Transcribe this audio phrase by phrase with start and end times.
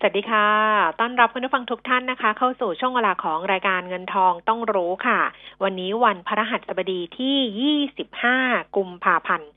[0.00, 0.46] สวัสดีค่ะ
[1.00, 5.20] ต้อนรับคุณผู้ฟังทุกท่านนะคะ เข้าสู่ช่วงเวลาของรายการเงินทองต้องรู้ค่ะ
[5.64, 7.76] วันนี้วันพระรหัสบดีที่
[8.28, 9.50] 25 กุมภาพันธ์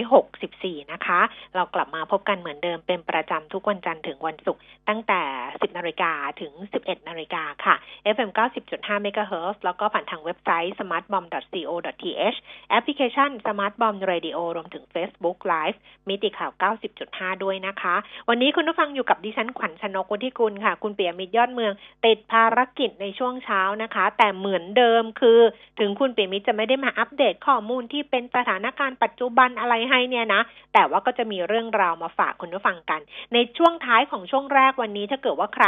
[0.00, 1.20] 2564 นะคะ
[1.54, 6.52] เรากลับมาพบกันเหมือนเดิมเป็นประจำทุกวันจันทร์ถึงวันศุกร์ตั้งแต่ 10 นาฬิกาถึง
[6.82, 7.74] 11 นาฬิกาค่ะ
[8.14, 8.30] FM
[8.68, 12.38] 90.5 MHz แล้วก็ผ่านทางเว็บไซต์ smartbomb.co.th
[12.70, 16.52] แอปพลิเคชัน smartbomb radio รวมถึง Facebook Live มิติข่าว
[16.98, 17.94] 90.5 ด้วยนะคะ
[18.28, 21.72] วันนี้คุณผู้ฟังอยู่กับดิฉันขวัญชนกุลที่กุลค่ะ คุณเปียมิตรยอดเมือง
[22.04, 25.40] ติดภารกิจในช่วงเช้านะคะ แต่เหมือนเดิมคือ
[25.78, 30.42] ถึงคุณเปียมิตรจะไม่ได้มาอัปเดตข้อมูลที่เป็นสถานการณ์ปัจจุบันอะไรให้เนี่ยนะ
[30.72, 33.00] แต่ว่าก็จะมีเรื่องราวมาฝากคุณผู้ฟังกัน
[33.34, 35.66] ในช่วงท้ายของช่วงแรกวันนี้ถ้าเกิดว่าใคร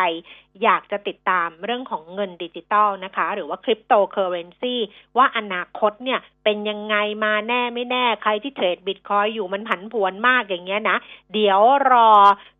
[0.62, 4.75] อยากจะติดตามเรื่องของเงินดิจิตอลนะคะ หรือว่าคริปโตเคอเรนซี
[5.17, 10.97] ว่าอนาคตเนี่ยเป็นยังไงมาแน่ไม่แน่ใครที่ trade บิตคอยน์อยู่มันผันผวนมากอย่างเงี้ยนะ
[11.33, 12.11] เดี๋ยวรอ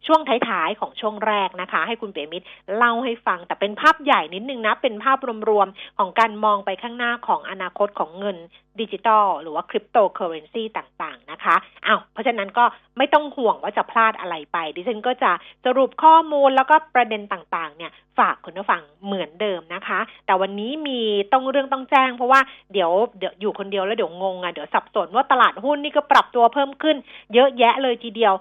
[0.06, 2.46] ช่วงท้ายๆของช่วงแรกนะคะ ให้คุณเปรมิตร
[2.77, 5.18] เล่าให้ฟัง แต่เป็นภาพใหญ่นิดนึงนะ เป็นภาพ
[5.48, 8.36] รวมๆของการมองไปข้างหน้าของอนาคตของเงิน
[8.80, 12.64] ดิจิตอลหรือว่าคริปโตเคอเรนซีต่างๆนะคะอา้าวเพราะฉะนั้นก็
[12.98, 15.30] ไม่ต้องห่วงว่าจะพลาดอะไรไป ดิฉันก็จะ
[15.64, 21.00] สรุปข้อมูลแล้วก็ประเด็นต่างๆ เนี่ยฝากคุณผู้ฟังเหมือนเดิมนะคะ แต่วันนี้มี
[21.32, 22.40] ต้องเรื่องต้องแจ้ง เพราะว่า
[22.72, 26.96] เดี๋ยวเดี๋ยวอยู่คนเดียวแล้วเดี๋ยวงงอะเดี๋ยวสับสนว่าตลาดหุ้นนี่ก็ปรับตัวเพิ่มขึ้น
[27.34, 28.34] เยอะแยะเลยทีเดียว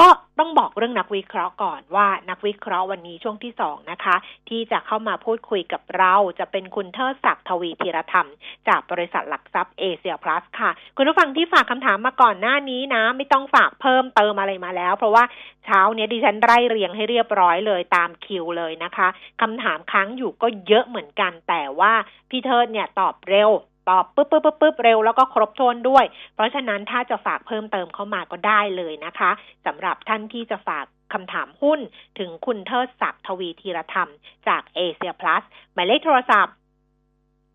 [0.00, 4.16] ก็ต้องบอกเรื่องนักวิเคราะห์ก่อนว่านักวิเคราะห์วันนี้ช่วงที่สองนะคะ
[4.48, 8.28] ที่จะเข้ามาพูดคุยกับเราจะเป็นคุณเทิดศักดิ์ทวีธีรธรรม
[8.68, 15.24] จากบริษัทหลักทรัพย์เอเชียพลัสค่ะ คุณผู้ฟังที่ฝากคำถามมาก่อนหน้านี้นะ ไม่ต้องฝากเพิ่มเติมอะไรมาแล้ว เพราะว่า
[15.64, 19.08] เช้าเนี้ยดิฉันไล่เรียงให้เรียบร้อยเลยตามคิวเลยนะคะ
[19.40, 21.92] คำถามค้างอยู่ก็เยอะเหมือนกันแต่ว่า
[22.30, 23.50] พี่เทิดเนี่ยตอบเร็ว
[23.88, 26.04] ตอบปึ๊บปึ๊บปึ๊บปึ๊บเร็วแล้วก็ครบถ้วนด้วย
[26.34, 29.30] เพราะฉะนั้นถ้าจะฝากเพิ่มเติมเข้ามาก็ได้เลยนะคะ
[29.66, 31.80] สำหรับท่านที่จะฝากคำถามหุ้น
[32.18, 34.10] ถึงคุณเทิดศักดิ์ทวีธีรธรรม
[34.48, 36.54] จากเอเชียพลัสหมายเลขโทรศัพท์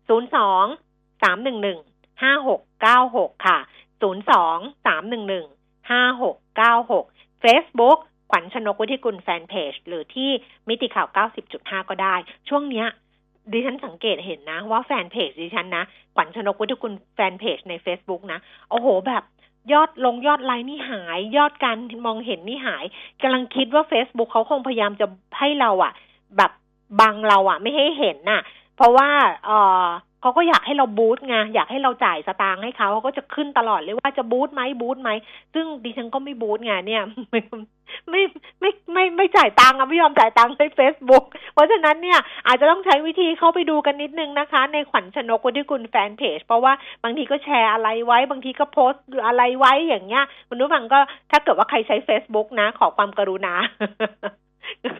[0.08, 3.58] 02 311 5696 ค่ะ
[4.02, 7.98] 02 311 5696 Facebook
[8.30, 10.30] ขวัญชนกวิทิกุลแฟนเพจ หรือที่
[10.68, 11.08] มิติข่าว
[11.48, 12.14] 90.5 ก็ได้
[12.48, 12.86] ช่วงเนี้ย
[13.52, 15.84] ดิฉันสังเกตเห็นนะ ว่าแฟนเพจดิฉันนะ
[16.14, 18.38] ขวัญชนกวุฒิคุณแฟนเพจใน Facebook นะ
[18.70, 19.24] โอ้โหแบบ
[19.72, 22.84] ยอดลงยอดไลน์นี่หาย ยอดการมองเห็นนี่หาย
[23.22, 25.06] กำลังคิดว่า Facebook เขาคงพยายามจะ
[25.38, 25.92] ให้เราอะ
[26.36, 26.52] แบบ
[27.00, 28.42] บังเราอะไม่ให้เห็นน่ะ
[28.76, 29.08] เพราะว่า
[29.44, 29.50] เอ
[29.82, 29.84] อ
[30.24, 35.10] เขาก็อยากให้เราบูตไงอยากให้เราจ่ายสตางค์ให้เขาเขาก็จะขึ้นตลอดเลยว่าจะบูตไหมบูตไหม
[35.54, 37.40] ซึ่งดิฉันก็ไม่บูตไงเนี่ยไม่
[38.10, 38.22] ไม่
[38.60, 50.98] ไม่ไม่ไม่จ่ายตังค์อะไม่ยอมจ่ายตังค์ใน Facebook เพราะฉะนั้นเนี่ยอาจจะต้องใช้วิธีเข้าไปดูกันนิดนึงนะคะ ในขวัญชนกวันที่คุณแฟนเพจ เพราะว่าบางทีก็แชร์อะไรไว้ บางทีก็โพสต์อะไรไว้อย่างเงี้ยคุณผู้ฟังก็
[51.30, 53.54] ถ้าเกิดว่าใครใช้ Facebook นะ ขอความกรุณา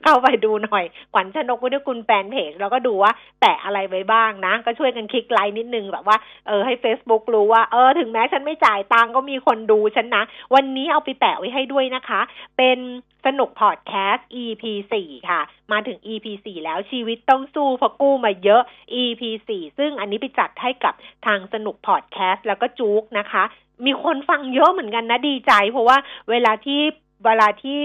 [0.02, 6.16] เข้าไปดูหน่อยขวัญชนกวุฒิคุณแฟนเพจแล้วก็ดูว่าแตะอะไรไว้บ้างนะ ก็ช่วยกันคลิกไลค์นิดนึงแบบว่า
[6.47, 10.22] เออให้ Facebook รู้ว่าเออถึงแม้ฉันไม่จ่ายตังก็มีคนดูฉันนะ
[10.54, 12.20] วันนี้เอาไปแปะไว้ให้ด้วยนะคะ
[12.56, 12.78] เป็น
[13.26, 14.64] สนุกพอดแคสต์ EP
[15.00, 15.41] 4ค่ะ
[15.72, 18.62] มาถึง EP 4แล้วชีวิตต้องสู้เพราะกู้มาเยอะ
[19.02, 20.94] EP 4ซึ่งอันนี้ไปจัดให้กับ
[21.26, 23.44] ทางสนุกพอดแคสต์แล้วก็จุกนะคะ
[23.86, 25.96] มีคนฟังเยอะเหมือนกันนะดีใจ เพราะว่า
[26.31, 26.81] เวลาที่
[27.25, 27.78] เวลาที่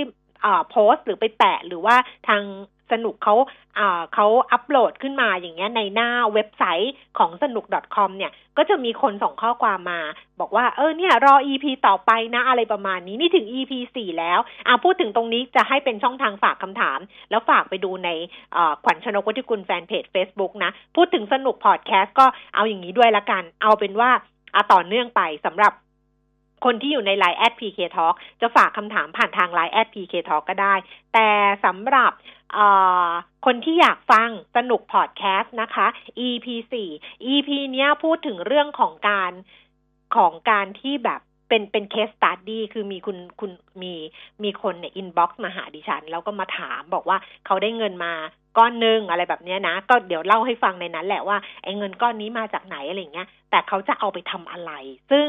[0.70, 1.96] โพสต์หรือไปแปะหรือว่า
[2.28, 2.44] ทาง
[2.92, 3.36] สนุกเขา
[4.14, 10.02] เขาอัปโหลดขึ้นมาอย่างเงี้ยในหน้าเว็บไซต์ของสนุก .com เนี่ย ก็จะมีคนส่งข้อความมา
[10.40, 18.10] บอกว่า เออเนี่ย รอ EP ต่อไปนะอะไรประมาณนี้ นี่ถึง EP สี่แล้วอ่าพูดถึงตรงนี้จะให้เป็นช่องทางฝากคำถาม แล้วฝากไปดูใน
[18.84, 22.26] ขวัญชนกวัติกุลแฟนเพจ Facebook นะ พูดถึงสนุกพอดแคสต์ก็
[22.56, 24.12] เอาอย่างนี้ด้วยละกัน เอาเป็นว่า
[24.56, 25.74] อาต่อเนื่องไปสำหรับ
[26.66, 30.76] คนที่อยู่ใน Line แอด PK Talk จะฝากคำถามผ่านทาง Line แอด PK Talk ก็ได้
[31.14, 31.30] แต่
[31.66, 32.12] สำหรับ
[33.46, 35.88] คนที่อยากฟังสนุกพอดแคสต์นะคะ
[36.28, 36.48] EP
[36.92, 39.32] 4 EP เนี้ยพูดถึงเรื่องของการ
[40.16, 43.52] ของการที่แบบเป็นเป็น case study คือมีคุณคุณ
[43.82, 43.94] มี
[44.44, 48.14] มีคนเนี่ย inbox มาหาดิฉัน แล้วก็มาถามบอกว่าเขาได้เงินมา
[48.58, 54.72] ก้อนหนึ่งอะไรแบบเนี้ยนะ ก็เดี๋ยวเล่าให้ฟังในนั้นแหละว่าไอ้เงินก้อนนี้มาจากไหนอะไรเงี้ย แต่เขาจะเอาไปทำอะไร
[55.12, 55.28] ซึ่ง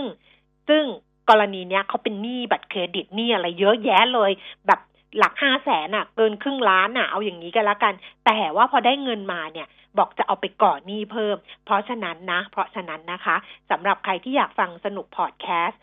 [0.68, 0.84] ซึ่ง
[1.30, 4.30] กรณีเนี้ยเขาเป็นหนี้บัตรเครดิตหนี้อะไรเยอะแยะเลย
[4.66, 4.80] แบบ
[5.18, 7.94] หลักห้าแสนอะ เกินครึ่งล้านอะ เอาอย่างนี้กันละกัน
[8.26, 9.66] แต่ว่าพอได้เงินมาเนี่ย
[9.98, 13.36] บอกจะเอาไปก่อหนี้เพิ่ม เพราะฉะนั้นนะ เพราะฉะนั้นนะคะ
[13.70, 15.80] สำหรับใครที่อยากฟังสนุกพอดแคสต์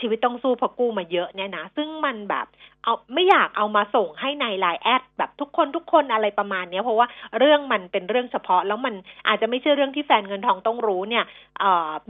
[0.00, 2.46] ชีวิตต้องสู้พอกู้มาเยอะเนี่ยนะ ซึ่งมันแบบ
[2.84, 7.06] เอาไม่อยากเอามาส่งให้ในไลน์แอดแบบทุกคนทุกคนอะไรประมาณนี้เพราะว่า
[7.38, 8.94] เรื่องมันเป็นเรื่องเฉพาะ แล้วมัน
[9.28, 11.24] อาจจะไม่ใช่เรื่องที่แฟนเงินทองต้องรู้เนี่ย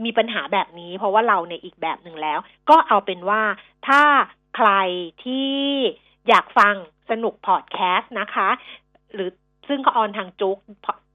[0.05, 2.39] มีปัญหาแบบนี้ เพราะว่าเราเนี่ยอีกแบบหนึ่งแล้ว
[2.69, 3.41] ก็เอาเป็นว่า
[3.87, 4.01] ถ้า
[4.55, 4.69] ใคร
[5.23, 5.53] ที่
[6.29, 6.75] อยากฟัง
[7.09, 8.49] สนุกพอดแคสต์นะคะ
[9.13, 9.29] หรือ
[9.67, 10.57] ซึ่งก็ออนทางจุก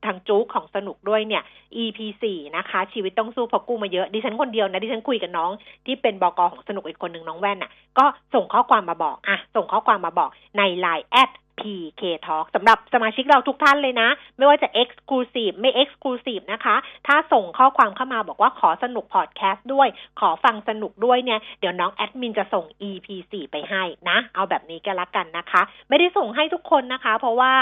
[0.07, 1.43] ทางจุกของสนุกด้วยเนี่ย
[1.83, 5.51] EP สี่นะคะ ชีวิตต้องสู้พอกู้มาเยอะ ดิฉันคนเดียวนะดิฉันคุยกับน้อง
[5.87, 8.05] ที่เป็นบกของสนุกอีกคนหนึ่งน้องแว่นน่ะ ก็
[8.35, 11.31] ส่งข้อความมาบอกอะส่งข้อความมาบอกใน Line แอด
[11.61, 16.77] PK Talk สำหรับสมาชิกเราทุกท่านเลยนะ ไม่ว่าจะ Exclusive ไม่ Exclusive นะคะ
[17.07, 19.89] ถ้าส่งข้อความเข้ามาบอกว่าขอสนุกพอดแคสต์ด้วย
[20.21, 27.53] ขอฟังสนุกด้วยเนี่ย เดี๋ยวน้องแอดมินจะส่ง EP 4 ไปให้นะ เอาแบบนี้ก็แล้วกันนะคะ ไม่ได้ส่งให้ทุกคนนะคะ เพราะว่า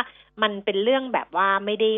[0.43, 1.89] มันเป็นเรื่องแบบว่าไม่ได้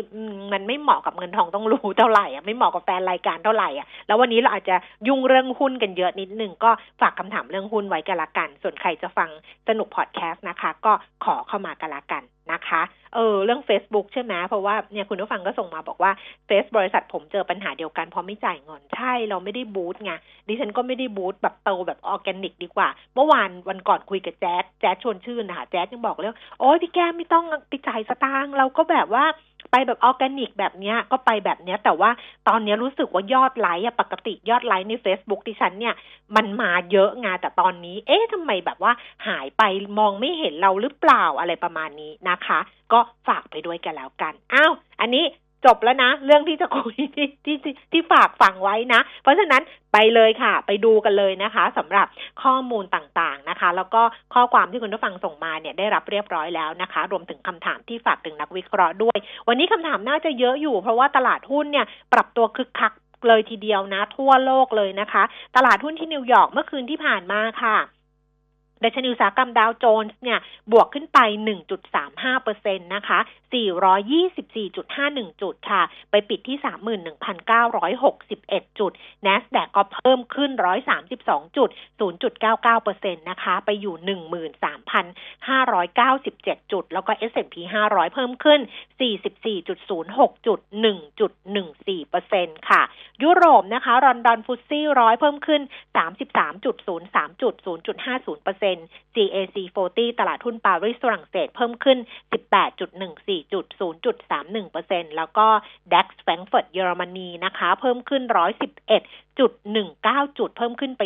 [0.53, 4.75] มันไม่เหมาะกับเงินทองต้องรู้เท่าไหร่อะไม่เหมาะกับแฟนรายการเท่าไหร่อะแล้ววันนี้เราอาจจะ
[5.07, 6.71] ยุ่งเรื่องหุ้นกันเยอะนิดนึงก็
[7.01, 9.29] ฝากคำถามเรื่องหุ้นไว้กันละกัน ส่วนใครจะฟัง
[9.67, 10.93] สนุกพอดแคสต์นะคะ ก็
[11.25, 12.81] ขอเข้ามากันละกันนะคะ
[13.15, 16.11] เออ เรื่อง Facebook ใช่ไหมเพราะว่าเนี่ยคุณผู้ฟังก็ส่งมาบอกว่า
[16.47, 20.13] เฟซบริษัทผมเจอปัญหาเดียวกันเพราะไม่จ่ายเงินใช่เราไม่ได้ boost ไง
[20.47, 26.29] ดิฉันก็ไม่ได้ boost แบบโตแบบออร์แกนิกดีกว่า เมื่อวานวันก่อนคุยกับแจ๊ดแจ๊ดชวนชื่นนะคะแจ๊ดยังบอกเลย
[26.59, 29.25] โอ้ยพี่แก้มไม่ต้องไปจ่ายสตางค์เราก็แบบว่า
[29.71, 32.09] ไปแบบออร์แกนิกแบบเนี้ยก็ไปแบบเนี้ย แต่ว่า
[32.47, 35.95] ตอนนี้รู้สึกว่ายอดไลค์อะปกติยอดไลค์ใน Facebook ดิฉันเนี่ย
[36.35, 38.93] มันมาเยอะงาแต่ตอนนี้ เอ๊ะทำไมแบบว่า
[39.27, 39.63] หายไป
[39.99, 42.59] มองไม่เห็นเราหรือเปล่าอะไรประมาณนี้นะคะ
[42.93, 44.71] ก็ฝากไปด้วยกันแล้วกันอ้าว
[45.01, 45.25] อันนี้
[45.65, 47.57] จบแล้วนะ เรื่องที่จะคุยที่ที่
[47.91, 49.61] ที่ฝากฝังไว้นะ เพราะฉะนั้น
[49.93, 52.07] ไปเลยค่ะ ไปดูกันเลยนะคะสำหรับ
[52.43, 54.01] ข้อมูลต่างๆนะคะ แล้วก็
[54.33, 59.17] ข้อความที่คุณผู้ฟังส่งมาเนี่ยได้รับเรียบร้อยแล้วนะคะ รวมถึงคำถามที่ฝากถึงนักวิเคราะห์ด้วย
[59.47, 62.93] วันนี้คำถามน่าจะเยอะอยู่ เพราะว่าตลาดหุ้นเนี่ยปรับตัวคึกคัก
[63.27, 65.23] เลยทีเดียวนะ ทั่วโลกเลยนะคะ
[65.55, 67.77] ตลาดหุ้นที่นิวยอร์กเมื่อคืนที่ผ่านมาค่ะ
[68.83, 70.39] ดัชนีอุตสาหกรรมดาวโจนส์เนี่ย
[70.71, 71.19] บวกขึ้นไป
[72.01, 73.19] 1.35%นะคะ
[73.53, 75.81] 424.51 จุดค่ะ
[76.11, 76.57] ไปปิดที่
[77.07, 78.91] 31,961 จุด
[79.25, 80.51] NASDAQ ก็เพิ่มขึ้น
[81.03, 81.69] 132จุด
[82.01, 87.55] 0.99%นะคะ ไปอยู่ 13,597 จุด แล้วก็ S&P
[87.89, 88.59] 500 เพิ่มขึ้น
[89.71, 90.59] 44.06 จุด
[91.39, 92.81] 1.14%ค่ะ
[93.23, 95.61] ยุโรปนะคะรอนดอนฟุตซี่ร้อยเพิ่มขึ้น
[95.97, 98.70] 33.03จุด0.50%
[99.15, 99.57] CAC
[99.89, 101.97] 40 ตลาดหุ้นปารีสฝรั่งเศสเพิ่มขึ้น
[102.75, 103.65] 18.14 จุด
[104.41, 105.47] 0.31%แล้วก็
[105.93, 108.23] DAX แฟรงก์เฟิร์ตเยอรมนีนะคะ เพิ่มขึ้น
[108.81, 109.51] 111จุด
[109.95, 111.03] 19จุดเพิ่มขึ้นไป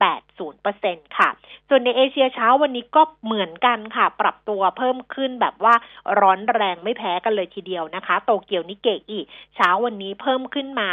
[0.00, 1.28] 0.80%ค่ะ
[1.68, 5.74] ส่วนในเอเชียเช้าวันนี้ก็เหมือนกันค่ะ ปรับตัวเพิ่มขึ้นแบบว่า
[6.20, 9.20] ร้อนแรงไม่แพ้กันเลยทีเดียวนะคะ โตเกียวนิเกอี
[9.56, 10.90] เช้าวันนี้เพิ่มขึ้นมา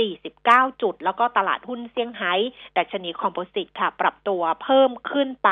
[0.00, 2.32] 49 จุด แล้วก็ตลาดหุ้นเซี่ยงไฮ้
[2.76, 5.50] ดัชนีคอมโพสิตค่ะ ปรับตัวเพิ่มขึ้นไป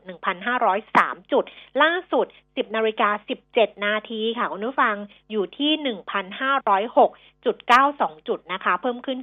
[0.65, 1.45] 1,503 จุด
[1.83, 2.27] ล่าสุด
[2.57, 3.11] 10นาฬิกา
[3.49, 4.97] 17 นาทีค่ะ คุณผู้ฟัง
[5.31, 5.73] อยู่ที่
[6.39, 7.57] 1,506จุด
[7.93, 9.19] 92 จุดนะคะ เพิ่มขึ้น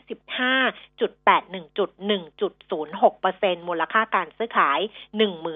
[0.67, 1.89] 15.81 จุด
[2.55, 4.79] 1.06เปอร์เซ็นมูลค่าการซื้อขาย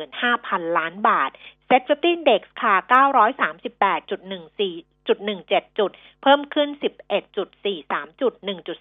[0.02, 1.32] 15,000 ล้านบาท
[1.72, 2.76] เซ็ตฟิฟตี้เด็กค่ะ
[3.42, 6.70] 938.14จุด17 จุด เพิ่มขึ้น
[7.40, 8.34] 11.43 จุด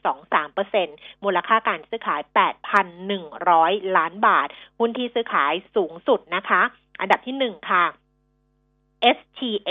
[0.05, 2.21] 1.23เปอร์เซ็นต์มูลค่าการซื้อขาย
[3.09, 6.63] 8,100 ล้านบาท หุ้นที่ซื้อขายสูงสุดนะคะ
[7.01, 7.85] อันดับที่1ค่ะ
[9.19, 9.71] STA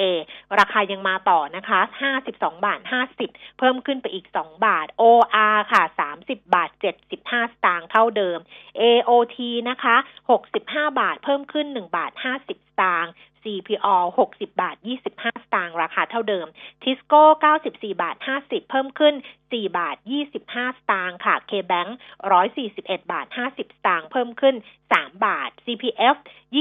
[0.59, 1.79] ราคายังมาต่อนะคะ
[2.19, 2.79] 52 บาท
[3.19, 5.83] 50 เพิ่มขึ้นไปอีก 2 บาท OR ค่ะ
[6.17, 6.69] 30 บาท
[7.13, 8.39] 75 สตางค์เท่าเดิม
[8.81, 9.37] AOT
[9.69, 9.95] นะคะ
[10.47, 13.11] 65 บาท เพิ่มขึ้น 1 บาท 50 ตางค์
[13.43, 13.95] CPO
[14.27, 16.47] 60 บาท 25 สตางค์ราคาเท่าเดิม
[16.83, 17.21] Tisco
[17.61, 19.15] 94 บาท 50 เพิ่มขึ้น
[19.45, 19.95] 4 บาท
[20.35, 21.89] 25 สตางค์ค่ะ KBank
[22.51, 24.55] 141 บาท 50 สตางค์เพิ่มขึ้น
[24.89, 26.15] 3 บาท CPF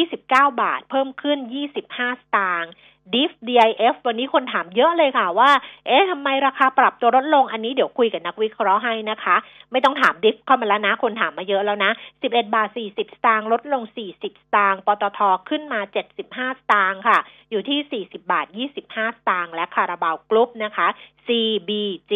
[0.06, 1.38] 29 บาท เพิ่มขึ้น
[1.82, 2.70] 25 สตางค์
[3.14, 5.50] ดิฟ DIF วันนี้คนถามเยอะเลยค่ะว่า
[5.86, 9.36] เอ๊ะทำไมราคาปรับตัวลดลงอันนี้เดี๋ยวคุยกับนักวิเคราะห์ให้นะคะ
[9.72, 11.90] ไม่ต้องถามดิฟเข้ามาแล้วนะ คนถามมาเยอะแล้วนะ
[12.22, 15.80] 11 บาท 40 สตางค์ลดลง 40 สตางค์ปตทขึ้นมา
[16.24, 17.18] 75 สตางค์ค่ะ
[17.50, 20.86] อยู่ที่ 40 บาท 25 สตางค์และคาราบาวกรุ๊ปนะคะ
[21.26, 22.12] CBG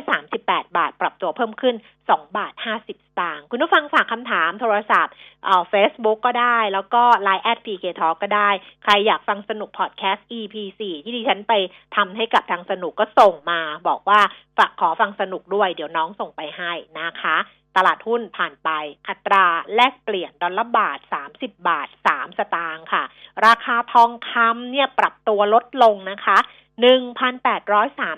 [0.00, 1.74] 138 บาท ปรับตัวเพิ่มขึ้น
[2.16, 8.50] 2 บาท 50 สตางค์คุณผู้ฟังฝากคำถามโทรศัพท์เอ่อ Facebook ก็ได้ แล้วก็ Line แอด PK Talk ก็ได้
[8.82, 11.52] ใครอยากฟังสนุกพอดแคสต์ EP 4ที่ดิฉันไป
[11.96, 14.20] ทำให้กับทางสนุกก็ส่งมาบอกว่า
[14.58, 17.36] ฝากขอฟังสนุกด้วยเดี๋ยวน้องส่งไปให้นะคะ
[17.76, 18.70] ตลาดหุ้นผ่านไป
[19.08, 20.98] อัตราแลกเปลี่ยนดอลลาร์บาท
[21.34, 23.04] 30 บาท 3 สตางค์ค่ะ
[23.46, 26.38] ราคาทองคำเนี่ยปรับตัวลดลงนะคะ
[26.80, 28.16] หนึ่งพันแปดร้อยสาม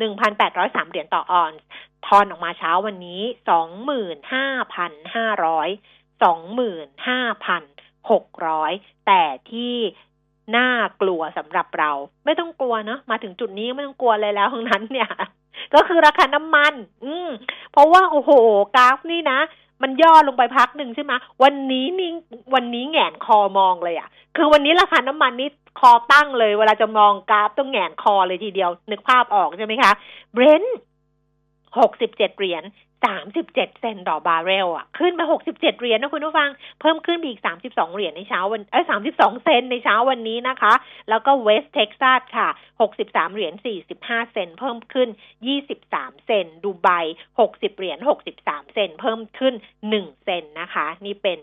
[0.00, 1.60] หนึ่งพันแปดร้อยสามเหรียญต่อออนซ์
[2.06, 5.68] ทอนออกมาเช้าวันนี้สองหมื่นห้าพันห้าร้อย
[6.22, 7.62] สองหมื่นห้าพัน
[8.10, 8.72] หกร้อย
[9.06, 9.74] แต่ที่
[10.56, 11.90] น่ากลัวสำหรับเรา
[12.24, 15.10] ไม่ต้องกลัวเนาะมาถึงจุดนี้ไม่ต้องกลัวเลยแล้วทั้งนั้นเนี่ย
[15.74, 16.72] ก็คือราคาน้ำมัน
[17.04, 17.28] อืม
[17.72, 18.30] เพราะว่าโอ้โห
[18.76, 19.38] กราฟนี่นะ
[19.82, 22.10] มันย่อลงไปพักหนึ่งใช่ไหมวันนี้นี่
[22.54, 29.92] วันนี้แหงนคอมองเลยอะค่ะ คือวันนี้ราคาน้ำมันนี่ คอตั้งเลย เวลาจะมองกราฟต้องแหงนคอเลยทีเดียว นึกภาพออกใช่ไหมคะ
[30.32, 30.78] เบรนท์
[31.78, 32.64] หกสิบเจ็ดเหรียญ
[33.06, 36.50] สามสิบเจ็ดเซนต์ต่อบาร์เรลอะ ขึ้นมาหกสิบเจ็ดเหรียญนะคุณผู้ฟัง
[36.80, 40.72] เพิ่มขึ้นอีกสามสิบสองเหรียญในเช้าวันเอ้สามสิบสองเซนต์ในเช้าวันนี้นะคะ
[41.10, 42.48] แล้วก็เวสเท็กซัสค่ะ
[42.80, 45.08] หกสิบสามเหรียญสี่สิบห้าเซนต์เพิ่มขึ้น
[45.46, 46.88] ยี่สิบสามเซนต์ดูไบ
[47.40, 49.54] หกสิบเหรียญหกสิบสามเซนต์เพิ่มขึ้น
[49.88, 51.40] หนึ่งเซนต์นะคะ นี่เป็น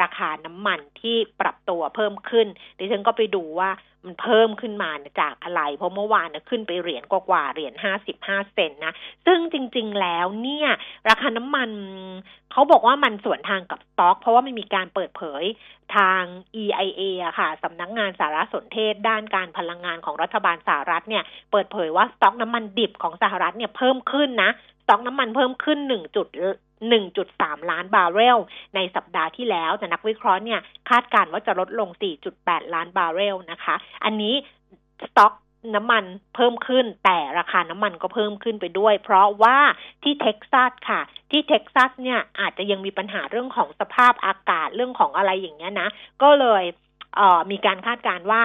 [0.00, 2.46] ราคาน้ำมันที่ปรับตัวเพิ่มขึ้น
[2.78, 3.70] ดิฉันก็ไปดูว่า
[4.06, 8.92] มันเพิ่มขึ้นมาจากอะไร เพราะเมื่อวานนะขึ้นไปเหรียญกว่าๆเหรียญห้าสิบห้าเซนต์นะ
[9.26, 10.68] ซึ่งจริง ๆ แล้วเนี่ย
[11.08, 11.70] ราคาน้ำมัน
[12.52, 15.44] เขาบอกว่ามันสวนทางกับสต็อก เพราะว่าไม่มีการเปิดเผย
[15.96, 16.22] ทาง
[16.62, 17.02] EIA
[17.38, 24.50] ค่ะสำนักงานสารสนเทศ ด้านการพลังงานของรัฐบาลสหรัฐเนี่ย เปิดเผยว่าสต็อกน้ำมันดิบของสหรัฐเนี่ยเพิ่มขึ้นนะ
[24.82, 26.28] สต็อกน้ำมันเพิ่มขึ้นหนึ่งจุด
[26.98, 28.38] 1.3 ล้านบาร์เรล
[28.74, 30.60] ในสัปดาห์ที่แล้วแต่นักวิเคราะห์เนี่ย
[30.90, 31.88] คาดการณ์ว่าจะลดลง
[32.32, 33.74] 4.8 ล้านบาร์เรลนะคะ
[34.04, 34.34] อันนี้
[35.02, 35.32] สต็อก
[35.74, 39.58] น้ำมันเพิ่มขึ้น แต่ราคาน้ำมันก็เพิ่มขึ้นไปด้วย เพราะว่า
[40.02, 45.88] ที่เท็กซัสค่ะ ที่เท็กซัสเนี่ยอาจจะยังมีปัญหาเรื่องของสภาพอากาศเรื่องของอะไรอย่างเงี้ยนะ
[46.22, 46.64] ก็เลย
[47.16, 48.42] เออมีการคาดการณ์ว่า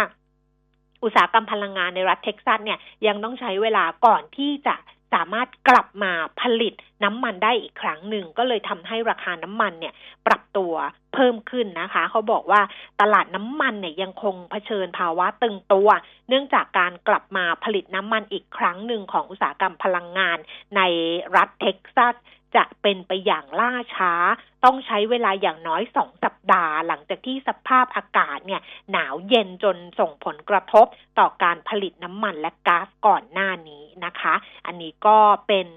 [1.04, 4.76] อุตสาหกรรมพลังงานในรัฐเท็กซัสเนี่ยยังต้องใช้เวลาก่อนที่จะ
[5.14, 6.12] สามารถกลับมา
[6.42, 6.74] ผลิต
[7.04, 9.94] น้ำมันได้อีกครั้งหนึ่ง ก็เลยทำให้ราคาน้ำมันเนี่ย
[10.28, 10.74] ปรับตัว
[11.14, 12.62] เพิ่มขึ้นนะคะ เขาบอกว่า
[13.02, 15.90] ตลาดน้ำมันเนี่ยยังคงเผชิญภาวะตึงตัว
[16.30, 20.38] เนื่องจากการกลับมาผลิตน้ำมันอีกครั้งหนึ่งของอุตสาหกรรมพลังงาน
[20.76, 20.82] ใน
[21.36, 22.16] รัฐเท็กซัส
[22.56, 24.14] จะเป็นไปอย่างล่าช้า
[24.64, 28.62] ต้องใช้เวลาอย่างน้อยสองสัปดาห์ หลังจากที่สภาพอากาศเนี่ย
[28.92, 30.86] หนาวเย็นจนส่งผลกระทบ
[31.20, 34.36] ต่อการผลิตน้ำมันและก๊าซก่อนหน้านี้ นะคะ
[34.66, 35.68] อันนี้ก็เป็น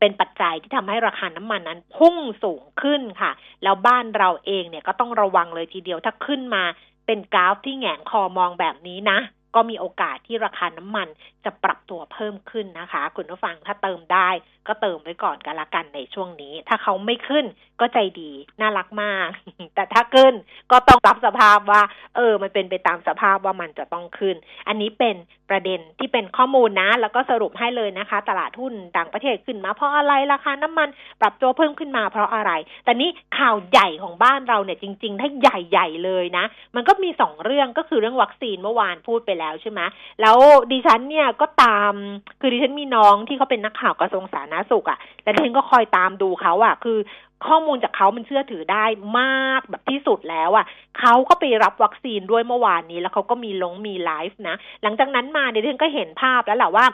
[0.00, 3.30] เป็นปัจจัยที่ทำให้ราคาน้ำมันนั้นพุ่งสูงขึ้นค่ะ
[3.62, 6.62] แล้วบ้านเราเองเนี่ยก็ต้องระวังเลยทีเดียวถ้าขึ้นมา
[7.06, 9.18] เป็นกราฟที่แงนคอมองแบบนี้นะ
[9.54, 11.08] ก็มีโอกาสที่ราคาน้ำมัน
[11.44, 14.28] จะปรับตัวเพิ่มขึ้นนะคะ คุณผู้ฟังถ้าเติมได้
[14.66, 17.44] ก็เติมไว้ก่อนกันละกันในช่วงนี้ ถ้าเขาไม่ขึ้น
[17.80, 18.30] ก็ใจดี
[18.60, 19.28] น่ารักมาก
[19.74, 20.34] แต่ถ้าขึ้น
[20.70, 21.82] ก็ต้องรับสภาพว่า
[22.16, 24.36] เออ มันเป็นไปตามสภาพว่ามันจะต้องขึ้น
[24.68, 25.16] อันนี้เป็น
[25.50, 30.88] ประเด็นที่เป็นข้อมูลนะ แล้วก็สรุปให้เลยนะคะ ตลาดหุ้นต่างประเทศขึ้นมา เพราะอะไรราคาน้ำมัน
[31.20, 32.52] ปรับตัวเพิ่มขึ้นมาเพราะอะไร
[32.84, 39.80] แต่นี้ข่าวใหญ่ของบ้านเราเนี่ยจริงๆ ถ้าใหญ่ๆเลยนะ มันก็มีสองเรื่องก็คือเรื่องวัคซีนเมื่อวานพูดไปแล้วแล้วใช่ไหม
[40.20, 40.36] แล้ว
[40.72, 41.92] ดิฉันเนี่ยก็ตาม
[42.40, 46.98] คือดิฉันมีน้องที่เขาเป็นนักข่าวกระทรวงสาธารณสุขอะ่ะ และดิฉันก็คอยตามดูเขาอะ่ะ คือ
[47.44, 48.84] ข้อมูลจากเขามันเชื่อถือได้
[49.20, 50.66] มากแบบที่สุดแล้วอะ่ะ
[50.98, 56.86] เขาก็ไปรับวัคซีนด้วยเมื่อวานนี้ แล้วเขาก็มีลงมีไลฟ์นะ หลังจากนั้นมาเนี่ยดิฉันก็เห็นภาพแล้วแหละว่า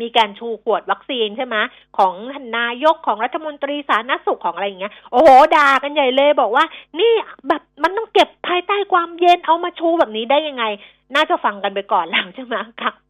[0.00, 1.56] มีการชูขวดวัคซีนใช่ไหม
[1.98, 2.14] ของ
[2.58, 6.64] นายกของรัฐมนตรีสาธารณสุขของอะไรอย่างเงี้ยโอ้โหด่ากันใหญ่เลยบอกว่า
[7.00, 7.12] นี่
[7.48, 10.64] แบบมันต้องเก็บภายใต้ความเย็นเอามาชูแบบนี้ได้ยังไง
[11.14, 12.54] น่าจะฟังกันไปก่อนแล้วใช่ไหม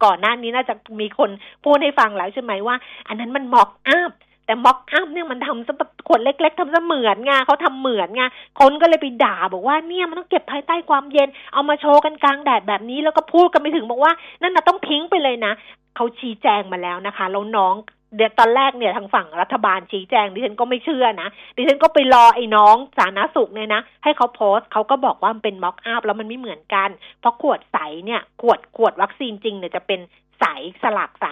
[0.03, 1.29] ก่อนหน้านี้น่าจะมีคน
[1.63, 2.75] พูดให้ฟังแล้วใช่ไหมว่า
[3.07, 4.11] อันนั้นมันหมอกอัพ
[4.45, 8.23] แต่ม็อกอัพเนี่ยมันทำซะแบบขวดเล็ก ๆทำซะเหมือนไงเขาทำเหมือนไง
[8.59, 15.53] คนก็เลยไปด่าบอกว่าเนี่ยมันต้องเก็บภายใต้ความเย็น เอามาโชว์กันกลางแดดแบบนี้แล้วก็พูดกันไปถึงบอกว่านั่นนะต้องทิ้งไปเลยนะ
[15.95, 17.75] เขาชี้แจงมาแล้วนะคะแล้วน้อง
[18.15, 29.99] เดี๋ยวตอนแรกเนี่ยทางฝั่งรัฐบาลชี้แจงดิฉันก็ไม่เชื่อนะดิฉันก็ไปรอไอ้น้องสาธารณสุขเนี่ยนะ ให้เขาโพสต์เขาก็บอกว่ามันเป็นม็อกอัพแล้วมันไม่เหมือนกัน เพราะขวดใสเนี่ยขวดขวดวัคซีนจริงเนี่ยจะเป็น
[30.39, 30.45] ใส
[30.81, 31.27] สลักใส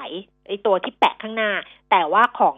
[0.48, 1.51] ไอ้ตัวที่แปะข้างหน้า
[1.91, 2.58] แต่ว่าของ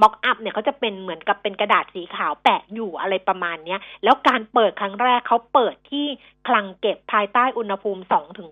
[0.00, 6.06] ม็อกอัพเนี่ยเขาจะเป็นเหมือนกับเป็นกระดาษสีขาวแปะอยู่อะไรประมาณเนี้ย แล้วการเปิดครั้งแรกเขาเปิดที่
[6.48, 8.48] คลังเก็บภายใต้อุณหภูมิ 2-8ถึง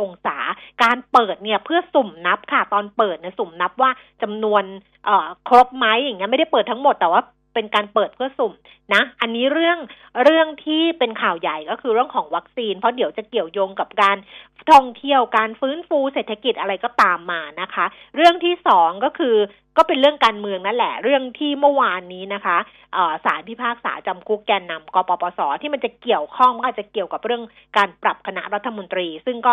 [0.00, 0.36] องศา
[0.82, 3.90] การเปิดเนี่ยเพื่อสุ่มนับค่ะ ตอนเปิดเนี่ยสุ่มนับว่า
[4.22, 4.62] จำนวน
[5.04, 7.22] เอ่อครบไหมอย่างเงี้ยไม่ได้เปิดทั้งหมดแต่ว่า
[7.54, 8.52] เป็นการเปิดเพื่อสุ่ม
[8.94, 9.78] นะ อันนี้เรื่อง
[10.24, 14.16] เรื่องที่เป็นข่าวใหญ่ก็คือเรื่องของวัคซีน เพราะเดี๋ยวจะเกี่ยวโยงกับการ
[14.70, 17.84] ท่องเที่ยวการฟื้นฟูเศรษฐกิจอะไรก็ตามมานะคะ
[18.16, 19.36] เรื่องที่สองก็คือ
[19.76, 22.58] ก็เป็นเรื่องการเมืองนั่นแหละ เรื่องที่เมื่อวานนี้นะคะ
[23.24, 27.42] ศาลพิพากษาจำคุกแกนนำกปปส ที่มันจะเกี่ยวข้องก็อาจจะเกี่ยวกับเรื่อง
[27.76, 29.52] การปรับคณะรัฐมนตรี ซึ่งก็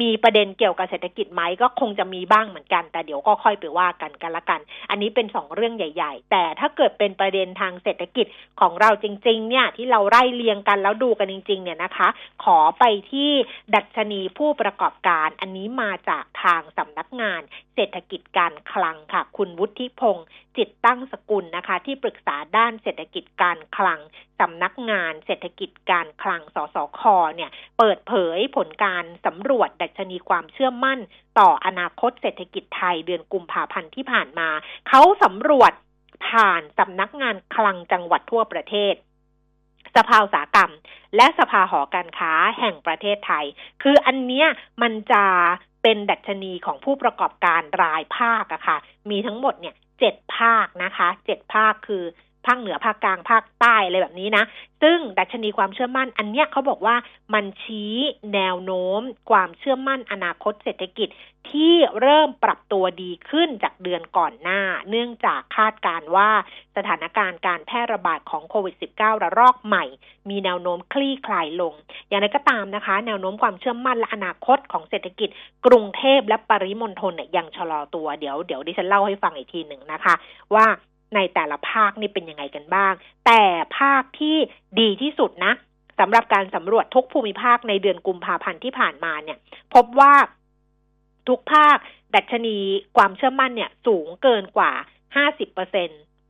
[0.00, 8.26] มีประเด็นเกี่ยวกับเศรษฐกิจไหมก็คงจะมีบ้างเหมือนกัน แต่เดี๋ยวก็ค่อยไปว่ากันกันละกัน อันนี้เป็นสองเรื่องใหญ่ ๆ แต่ถ้าเกิดเป็นประเด็นทางเศรษฐกิจ
[8.60, 12.08] ของเราจริง ๆ เนี่ย ที่เราไล่เรียงกันแล้วดูกันจริง ๆ เนี่ยนะคะ
[12.44, 13.30] ขอไปที่
[13.74, 17.40] ดัชนีผู้ประกอบการ อันนี้มาจากทางสำนักงาน
[17.74, 24.00] เศรษฐกิจการคลังค่ะ คุณวุฒิพงศ์จิตตั้งสกุลนะคะ ที่ปรึกษาด้านเศรษฐกิจการคลัง
[24.40, 27.00] สำนักงานเศรษฐกิจการคลังสสค
[27.36, 30.98] เนี่ยเปิดเผยผลการสำรวจดัชนีความเชื่อมั่น
[31.38, 34.48] ต่ออนาคตเศรษฐกิจไทยเดือนกุมภาพันธ์ที่ผ่านมา
[34.88, 35.72] เขาสำรวจ
[36.28, 38.94] ผ่านสำนักงานคลังจังหวัดทั่วประเทศ
[39.96, 40.72] สภาอุตสาหกรรม
[41.16, 43.44] และสภาหอการค้าแห่งประเทศไทย
[43.82, 44.48] คืออันเนี้ย
[44.82, 45.24] มันจะ
[45.82, 48.76] เป็นดัชนีของผู้ประกอบการรายภาคอะค่ะ
[49.10, 52.04] มีทั้งหมดเนี่ย เจ็ดภาคนะคะเจ็ดภาคคือ
[52.46, 54.44] ภาคเหนือภาคกลางภาคใต้อะไรแบบนี้นะ
[54.82, 56.96] ซึ่งดัชนีความเชื่อมั่น อันเนี้ยเขาบอกว่า
[57.34, 57.94] มันชี้
[58.34, 59.00] แนวโน้ม
[59.30, 61.08] ความเชื่อมั่นอนาคตเศรษฐกิจ
[61.50, 66.30] ที่เริ่มปรับตัวดีขึ้นจากเดือนก่อนหน้า เนื่องจากคาดการว่า
[66.76, 69.84] สถานการณ์การแพร่ระบาดของโควิด -19 ระลอกใหม่
[70.30, 71.74] มีแนวโน้มคลี่คลายลง
[72.08, 75.28] อย่างไรก็ตามนะคะ แนวโน้มความเชื่อมั่นและอนาคตของเศรษฐกิจ
[75.66, 80.14] กรุงเทพและปริมณฑลเนี่ยยังชะลอตัวเดี๋ยวเดี๋ยวดิฉันเล่าให้ฟังอีกทีหนึ่งนะคะ
[80.54, 80.66] ว่า
[81.14, 82.92] ในแต่ละภาคนี่เป็นยังไงกันบ้าง
[83.26, 83.42] แต่
[83.78, 84.36] ภาคที่
[84.80, 85.52] ดีที่สุดนะ
[86.00, 89.38] สำหรับการสำรวจทุกภูมิภาคในเดือนกุมภาพันธ์ที่ผ่านมาเนี่ย
[89.74, 90.14] พบว่า
[91.28, 91.76] ทุกภาค
[92.14, 92.58] ดัชนี
[92.96, 94.72] ความเชื่อมั่นเนี่ย สูงเกินกว่า
[95.14, 95.88] 50เปอร์เซ็น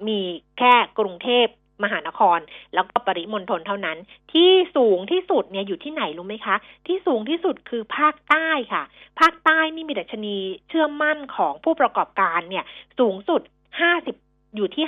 [0.08, 0.20] มี
[0.58, 1.46] แค่กรุงเทพ
[1.82, 2.38] มหานคร
[2.74, 3.98] แล้วก็ปริมณฑลเท่านั้น
[4.32, 8.82] ที่สูงที่สุดเนี่ยอยู่ที่ไหนรู้ไหมคะ ที่สูงที่สุดคือภาคใต้ค่ะ
[9.20, 10.36] ภาคใต้นี่มีดัชนี
[10.68, 12.64] เชื่อมั่นของผู้ประกอบการเนี่ย
[12.98, 13.40] สูงสุด
[13.88, 14.84] 50 อยู่ที่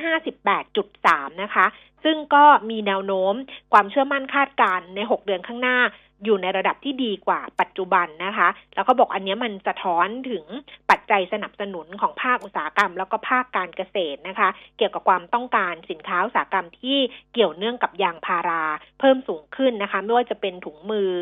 [0.71, 1.67] 58.3 นะคะ
[2.05, 3.35] ซึ่งก็มีแนวโน้ม
[3.73, 5.79] ความเชื่อมั่นคาดการใน 6 เดือนข้างหน้า
[6.25, 10.45] อยู่ในระดับที่ดีกว่าปัจจุบันนะคะ แล้วก็บอกอันนี้มันสะท้อนถึง
[10.91, 16.99] ปัจจัยสนับสนุนของภาคอุตสาหกรรม แล้วก็ภาคการเกษตรนะคะ เกี่ยวกับความต้องการสินค้าอุตสาหกรรมที่
[17.33, 18.65] เกี่ยวเนื่องกับยางพารา
[19.01, 21.13] เพิ่มสูงขึ้นนะคะ ไม่ว่าจะเป็นถุงมือ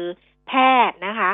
[0.51, 0.55] แพ
[0.89, 1.31] ทย์นะคะ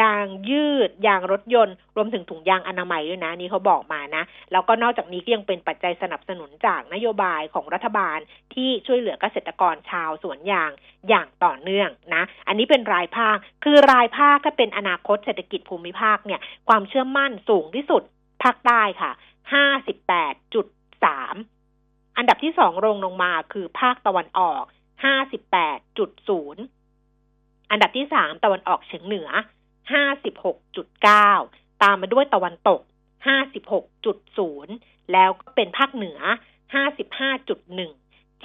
[0.00, 8.18] ยางยืด ยางรถยนต์ รวมถึงถุงยางอนามัยด้วยนะ นี่เขาบอกมานะ แล้วก็นอกจากนี้ก็ยังเป็นปัจจัยสนับสนุนจากนโยบายของรัฐบาล
[8.54, 10.70] ที่ช่วยเหลือเกษตรกรชาวสวนยาง
[11.08, 18.02] อย่างต่อเนื่องนะ อันนี้เป็นรายภาค คือรายภาคถ้าเป็นอนาคตเศรษฐกิจภูมิภาคเนี่ย ความเชื่อมั่นสูงที่สุด
[18.42, 19.10] ภาคใต้ค่ะ
[19.52, 20.66] ห้าสิบแปดจุด
[21.04, 21.34] สาม
[22.16, 24.62] อันดับที่สองลงลงมาคือภาคตะวันออก
[25.04, 26.62] ห้าสิบแปดจุดศูนย์
[27.70, 29.28] อันดับที่สามตะวันออกเฉียงเหนือ
[29.92, 31.30] ห้าสิบหกจุดเก้า
[31.82, 32.80] ตามมาด้วยตะวันตก
[33.26, 34.74] ห้าสิบหกจุดศูนย์
[35.12, 36.20] แล้วก็เป็นภาคเหนือ
[36.74, 37.92] ห้าสิบห้าจุดหนึ่ง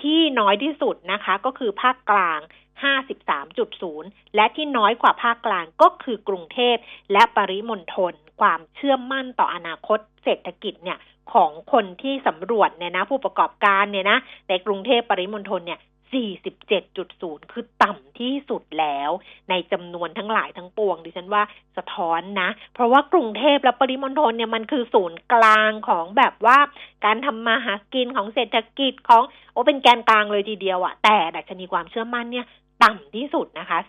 [0.01, 2.39] ที่น้อยที่สุดนะคะ ก็คือภาคกลาง
[2.83, 6.75] ห้าสิบสามจุดศูนย์และที่น้อยกว่าภาคกลางก็คือกรุงเทพ
[7.13, 10.99] และปริมณฑลความเชื่อมั่นต่ออนาคตเศรษฐกิจเนี่ย
[11.33, 14.17] ของคนที่สำรวจเนี่ยนะผู้ประกอบการเนี่ยนะ
[14.49, 15.79] ในกรุงเทพปริมณฑลเนี่ย
[16.15, 19.12] 47.0 คือต่ำที่สุดแล้ว
[19.49, 21.43] ในจำนวนทั้งหลายทั้งปวง ดิฉันว่า
[21.78, 26.58] สะท้อนนะ เพราะว่ากรุงเทพและปริมณฑลเนี่ยมันคือศูนย์กลางของแบบว่า
[27.06, 32.45] การทำมาหากินของเศรษฐกิจของโอ้เป็นแกนกลางเลยทีเดียวอะแต่ดัชนีความเชื่อมั่นเนี่ย
[32.83, 33.79] ต่ำที่สุดนะคะ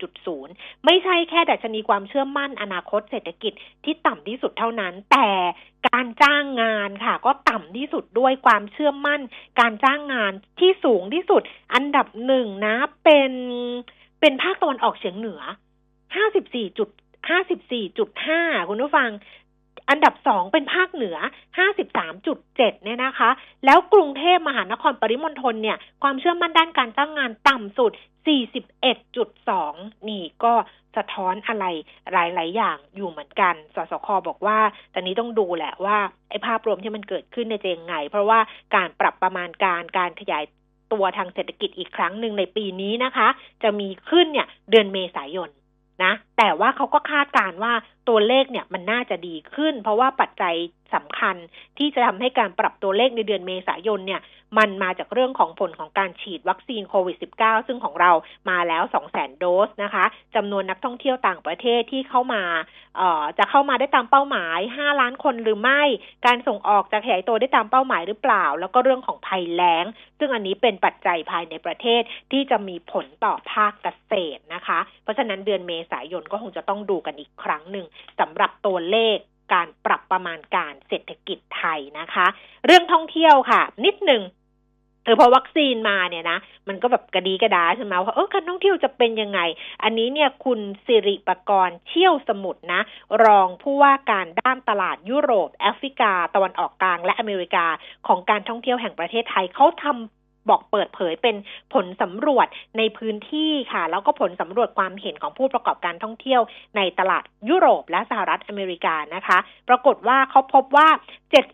[0.00, 3.52] 47.0 ไม่ใช่แค่ดัชนีความเชื่อมั่นอนาคตเศรษฐกิจ
[3.84, 5.28] ที่ต่ำที่สุดเท่านั้น แต่
[5.88, 9.20] การจ้างงานค่ะ ก็ต่ำที่สุดด้วยความเชื่อมั่น
[9.60, 11.42] การจ้างงานที่สูงที่สุด
[11.74, 13.32] อันดับหนึ่งนะ เป็น
[14.20, 15.40] เป็นภาคตะวันออกเฉียงเหนือ
[16.16, 19.10] 54.54.5 คุณผู้ฟัง
[19.88, 21.16] อันดับสองเป็นภาคเหนือ
[22.00, 23.30] 53.7 เนี่ยนะคะ
[23.66, 27.92] แล้วกรุงเทพมหานครปริมณฑลเนี่ย ความเชื่อมั่นด้านการจ้างงานต่ำสุด
[29.14, 30.54] 41.2 นี่ก็
[30.96, 31.64] สะท้อนอะไร
[32.12, 34.58] หลาย ๆ อย่างอยู่เหมือนกัน สสคบอกว่า
[34.94, 35.96] ตอนนี้ต้องดูแหละว่า
[36.30, 38.38] ไอ้ภาพรวมที่มันเกิดขึ้นในเจงไง เพราะว่า
[38.74, 40.44] การปรับประมาณการการขยาย
[40.92, 43.28] ตัวทางเศรษฐกิจอีกครั้งหนึ่งในปีนี้นะคะ
[43.62, 45.48] จะมีขึ้นเนี่ยเดือนเมษายน
[46.04, 46.12] นะ
[46.44, 47.72] แต่ว่าเขาก็คาดการว่า
[48.08, 50.54] ตัวเลขเนี่ยมันน่าจะดีขึ้น เพราะว่าปัจจัย
[50.94, 51.36] สำคัญ
[51.78, 54.20] ที่จะทำให้การปรับตัวเลขในเดือนเมษายนเนี่ย
[54.58, 58.10] มันมาจากเรื่องของผลของการฉีดวัคซีนโควิด -19 ซึ่งของเรา
[58.50, 62.42] มาแล้ว2 0 0 0 0 0โดสนะคะจำนวนนักท่องเที่ยวต่างประเทศที่เข้ามา
[62.96, 65.82] เอ่อจะเข้ามาได้ตามเป้าหมาย 5 ล้านคนหรือไม่
[66.26, 69.84] การส่งออกจะขยายตัวได้ตามเป้าหมายหรือเปล่า แล้วก็เรื่องของภัยแล้ง
[70.18, 72.02] ซึ่งอันนี้เป็นปัจจัยภายในประเทศ
[72.32, 77.86] ที่จะมีผลต่อภาคเกษตรนะคะ เพราะฉะนั้นเดือนเมษายนก็คงจะต้องดูกันอีกครั้งหนึ่ง
[78.20, 79.16] สำหรับตัวเลข
[79.54, 82.26] การปรับประมาณการเศรษฐกิจไทยนะคะ
[82.66, 84.22] เรื่องท่องเที่ยวค่ะ นิดหนึ่ง
[85.04, 89.40] เออพอวัคซีนมาเนี่ยนะ มันก็แบบกระดีกระดาใช่ไหมว่าเออการท่องเที่ยวจะเป็นยังไง
[89.82, 92.80] อันนี้เนี่ยคุณสิริปกรณ์เชี่ยวสมุทรนะ
[93.24, 97.66] รองผู้ว่าการด้านตลาดยุโรป แอฟริกา ตะวันออกกลางและอเมริกา
[98.06, 101.36] ของการท่องเที่ยวแห่งประเทศไทยเขาทำ บอกเปิดเผยเป็น
[101.74, 102.46] ผลสำรวจ
[102.78, 106.40] ในพื้นที่ค่ะ แล้วก็ผลสำรวจความเห็นของผู้ประกอบการท่องเที่ยว
[106.76, 110.88] ในตลาดยุโรปและสหรัฐอเมริกานะคะ ปรากฏว่าเขาพบว่า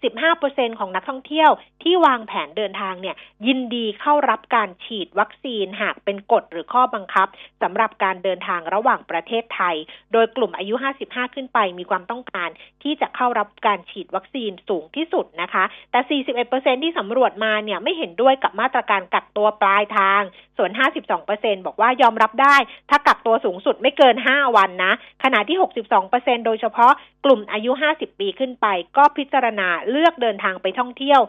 [0.06, 1.50] 75%ของนักท่องเที่ยว
[1.82, 7.28] ที่วางแผนเดินทางเนี่ยยินดีเข้ารับการฉีดวัคซีนหากเป็นกฎหรือข้อบังคับ
[7.62, 9.76] สำหรับการเดินทางระหว่างประเทศไทย
[10.12, 10.74] โดยกลุ่มอายุ
[11.04, 12.48] 55 ขึ้นไปมีความต้องการ
[12.82, 20.22] ที่จะเข้ารับการฉีดวัคซีนสูงที่สุดนะคะ แต่ 41%ที่สำรวจมาเนี่ยไม่เห็นด้วยกับมาตรการกักตัวปลายทาง
[20.56, 20.70] ส่วน
[21.18, 22.56] 52%บอกว่ายอมรับได้
[22.90, 24.92] ถ้ากักตัวสูงสุดไม่เกิน 5 วันนะ
[25.24, 25.58] ขณะที่
[26.02, 26.92] 62%โดยเฉพาะ
[27.24, 31.20] กลุ่มอายุ 50 ปีขึ้นไป ก็พิจารณาเลือกเดินทางไปท่องเที่ยว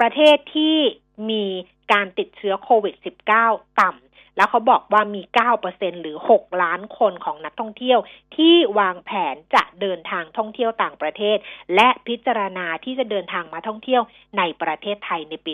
[0.00, 0.76] ประเทศที่
[1.30, 1.44] มี
[1.92, 2.94] การติดเชื้อโควิด
[3.34, 4.07] -19 ต่ำ
[4.38, 5.22] แล้วเขาบอกว่ามี
[5.62, 7.98] 9%หรือ 6 ล้านคนของนักท่องเที่ยว
[8.36, 11.38] ที่วางแผนจะเดินทางท่องเที่ยวต่างประเทศ
[11.74, 14.02] และพิจารณาที่จะเดินทางมาท่องเที่ยว
[14.38, 15.52] ในประเทศไทยในปี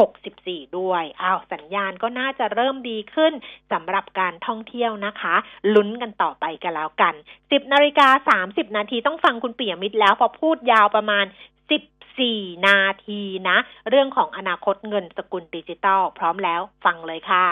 [0.00, 3.32] 2564 ด้วย อ้าว สัญญาณก็น่าจะเริ่มดีขึ้น
[3.72, 5.34] สำหรับการท่องเที่ยวนะคะ
[5.74, 11.26] ลุ้นกันต่อไปกันแล้วกัน 10นาฬิกา30 นาทีต้องฟังคุณเปียมิตรแล้วพอพูดยาวประมาณ
[12.20, 13.56] 4 นาทีนะ
[13.88, 17.46] เรื่องของอนาคตเงินสกุลดิจิตอลพร้อมแล้วฟังเลยค่ะ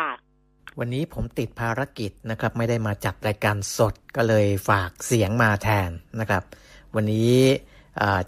[0.78, 6.42] วันนี้ผมติดภารกิจนะครับ ไม่ได้มาจัดรายการสดก็เลยฝากเสียงมาแทนนะครับ
[6.94, 7.34] วันนี้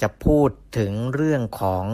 [0.02, 1.84] จะพูดถึงเรื่องของ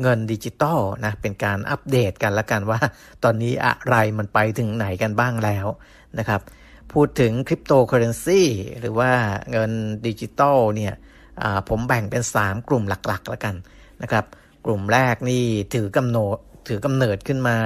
[0.00, 2.80] เงินดิจิตอลนะเป็นการอัปเดตกันละกันว่า
[3.24, 5.66] ตอนนี้อะไรมันไปถึงไหนกันบ้างแล้ว
[6.18, 6.40] นะครับ
[6.92, 8.42] พูดถึงคริปโตเคอเรนซี
[8.80, 9.10] หรือว่า
[9.50, 9.70] เงิน
[10.06, 10.94] ดิจิตอลเนี่ย
[11.68, 13.54] ผมแบ่งเป็น 3 กลุ่มหลักๆแล้วกัน
[14.02, 14.24] นะครับ
[14.66, 17.58] กลุ่มแรกนี่ถือกำเนิดถือกำเนิดขึ้นมา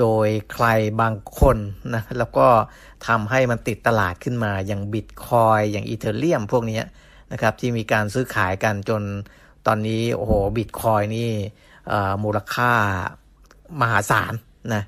[0.00, 0.66] โดยใคร
[1.00, 1.56] บางคน
[1.94, 2.46] นะแล้วก็
[3.06, 6.80] ทำให้มันติดตลาดขึ้นมาอย่างบิตคอยอย่างอีเทเรียมพวกนี้
[7.32, 9.02] นะครับที่มีการซื้อขายกันจน
[9.66, 11.30] ตอนนี้โอ้โหบิตคอยนี่
[12.24, 12.72] มูลค่า
[13.80, 14.34] มหาศาล
[14.74, 14.82] นะ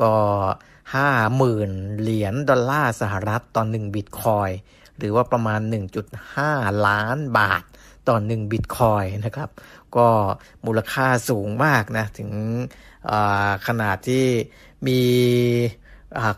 [0.00, 0.12] ก็
[0.94, 4.50] ห้าหมื่นเหรียญดอลลาร์สหรัฐตอนหนึ่งบิตคอย
[4.98, 5.60] หรือว่าประมาณ
[6.24, 7.62] 1.5 ล้านบาท
[8.08, 9.48] ต่อหนึ่งบิตคอยนะครับ
[9.98, 10.08] ก็
[10.66, 12.30] มูลค่าสูงมากนะ ถึง
[13.66, 14.26] ขนาดที่
[14.88, 15.00] มี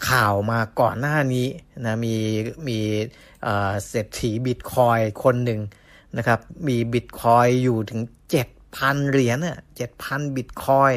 [0.09, 1.47] ข่าวมาก่อนหน้านี้
[1.85, 2.17] นะมี
[2.69, 2.79] มี
[3.89, 5.61] เศรษฐีบิตคอยคนหนึ่ง
[6.17, 8.01] นะครับ มีบิตคอยอยู่ถึง
[8.57, 9.59] 7,000 เหรียญน่ะ
[9.97, 10.93] 7,000 บิตคอย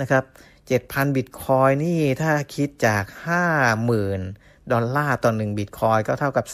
[0.00, 0.24] นะครับ
[0.70, 3.04] 7,000 บิตคอยนี่ถ้าคิดจาก
[3.88, 6.46] 50,000 ดอลลาร์ต่อ1บิตคอยก็เท่ากับ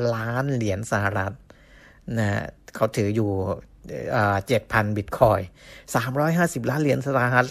[0.00, 1.32] 350 ล้านเหรียญสหรัฐ
[2.18, 3.30] นะ เขาถืออยู่
[4.46, 5.40] เจ็ดพันบิตคอยน์
[5.94, 7.46] สามร้อยห้าสิบล้านเหรียญสหรัฐ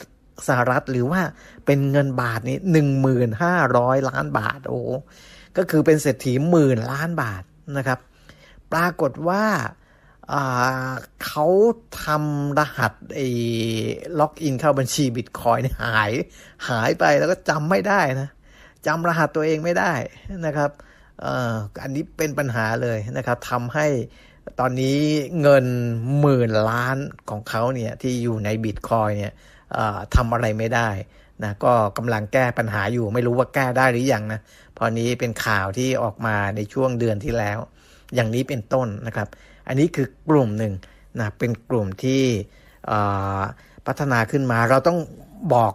[0.47, 1.21] สหรัฐหรือว่า
[1.65, 4.79] เป็นเงินบาทนี่หนึ่งหมื่นห้าร้อยล้านบาท โอ้
[5.57, 7.43] ก็คือเป็นเศรษฐีหมื่นล้านบาท
[7.77, 7.99] นะครับ
[8.73, 9.45] ปรากฏว่า
[11.25, 11.45] เขา
[12.03, 13.27] ทำรหัสไอ้
[14.19, 16.11] login เข้าบัญชีบิตคอยน์หาย
[16.69, 18.29] หายไปแล้วก็จำไม่ได้นะ
[18.85, 19.93] จำรหัสตัวเองไม่ได้
[20.45, 20.71] นะครับ
[21.83, 23.87] อันนี้เป็นปัญหาเลยนะครับทำให้
[24.59, 24.99] ตอนนี้
[25.41, 25.65] เงิน
[26.19, 26.97] หมื่นล้าน
[27.29, 29.33] ของเขาเนี่ยที่อยู่ในบิตคอยเนี่ย
[30.15, 30.89] ทำอะไรไม่ได้
[31.43, 34.39] นะก็กำลังแก้ปัญหาอยู่ไม่รู้ว่าแก้ได้หรืออยังนะ
[34.77, 37.59] พอนี้เป็นข่าวที่ออกมาในช่วงเดือนที่แล้ว
[38.15, 39.27] อย่างนี้เป็นต้นนะครับ
[39.67, 40.73] อันนี้คือกลุ่มหนึ่ง
[41.19, 42.23] นะเป็นกลุ่มที่
[43.85, 44.99] พัฒนาขึ้นมาเราต้อง
[45.53, 45.73] บอก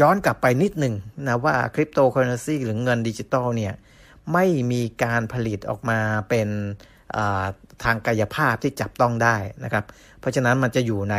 [0.00, 0.94] ย้อนกลับไปนิดหนึ่ง
[1.26, 3.74] นะว่าคริปโตเคอเรนซีหรือเงินดิจิตอลเนี่ย
[4.32, 6.48] ไม่มีการผลิตออกมาเป็น
[7.84, 9.84] ทางกายภาพที่จับต้องได้นะครับ
[10.20, 11.16] เพราะฉะนั้นมันจะอยู่ใน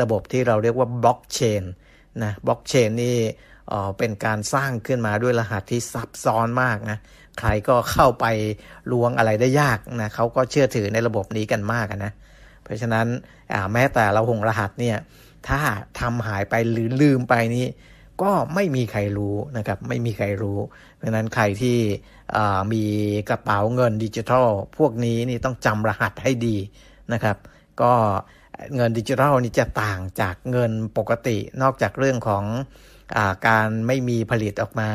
[0.00, 1.62] ระบบที่เราเรียกว่าบล็อกเชน
[2.22, 3.16] นะบล็อกเชนนี่
[3.98, 6.98] เป็นการสร้างขึ้นมาด้วยรหัสที่ซับซ้อนมากนะ
[7.38, 8.26] ใครก็เข้าไป
[8.92, 12.12] ล้วงอะไรได้ยากนะเขาก็เชื่อถือในระบบนี้กันมากนะ
[12.64, 13.06] เพราะฉะนั้น
[13.72, 14.96] แม้แต่เราหงรหัสเนี่ย
[15.48, 15.60] ถ้า
[16.00, 17.66] ทำหายไปหรือลืมไปนี้
[18.22, 20.58] ก็ไม่มีใครรู้นะครับไม่มีใครรู้
[20.96, 21.78] เพราะนั้นใครที่
[22.72, 22.84] มี
[23.30, 26.56] กระเป๋าเงินดิจิทัล พวกนี้นี่ต้องจำรหัสให้ดี
[27.12, 27.36] นะครับ
[27.82, 27.92] ก็
[28.76, 32.44] เงินดิจิทัลนี่จะต่างจากเงินปกติ นอกจากเรื่องของ
[33.16, 34.90] อการไม่มีผลิตออกมา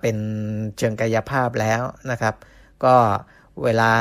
[0.00, 0.16] เป็น
[0.78, 2.34] เชิงกายภาพแล้วนะครับ
[2.84, 2.96] ก็
[3.64, 3.92] เวลา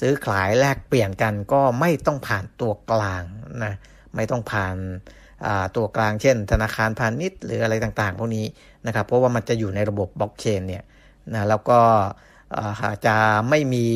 [0.00, 3.22] ซื้อขายแลกเปลี่ยนกันก็ไม่ต้องผ่านตัวกลาง
[3.64, 3.74] นะ
[4.16, 4.76] ไม่ต้องผ่าน
[5.76, 8.46] ตัวกลางเช่น ธนาคารพาณิชย์หรืออะไรต่างๆ พวกนี้
[8.86, 10.82] นะครับ เพราะว่ามันจะอยู่ในระบบบล็อกเชนเนี่ย
[11.34, 11.80] นะแล้วก็
[13.06, 13.16] จะ
[13.48, 13.86] ไม่มี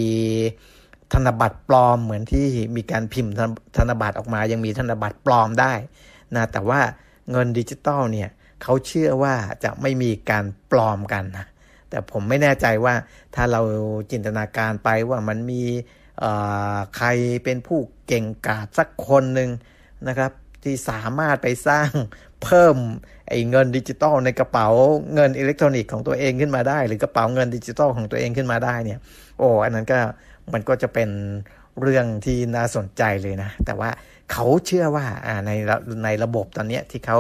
[1.13, 3.33] ธนบัตรปลอมเหมือนที่มีการพิมพ์
[3.77, 5.73] ธนบัตรออกมา ยังมีธนบัตรปลอมได้
[6.37, 6.81] นะแต่ว่า
[7.31, 8.31] เงินดิจิตอลเนี่ย
[8.63, 11.47] เขาเชื่อว่าจะไม่มีการปลอมกันนะ
[11.91, 12.95] แต่ผมไม่แน่ใจว่า
[13.35, 13.61] ถ้าเรา
[14.11, 15.63] จินตนาการไปว่ามันมี
[16.97, 17.09] ใคร
[17.45, 19.51] เป็นผู้เก่งกาจสักคนหนึ่ง
[20.09, 21.89] นะครับ ที่สามารถไปสร้าง
[22.43, 22.77] เพิ่ม
[23.29, 24.69] ไอ้เงินดิจิตอลในกระเป๋า
[25.15, 28.99] เงินอิเล็กทรอนิกส์ของตัวเองขึ้นมาได้ หรือกระเป๋าเงินดิจิตอลของตัวเองขึ้นมาได้เนี่ย
[29.39, 29.99] โอ้อันนั้นก็
[30.53, 31.11] มันก็จะเป็น
[31.81, 33.91] เรื่องที่น่าสนใจเลยนะ แต่ว่า
[34.33, 35.07] เขาเชื่อว่า
[35.47, 35.51] ใน
[36.05, 37.19] ในระบบตอนนี้ที่เขา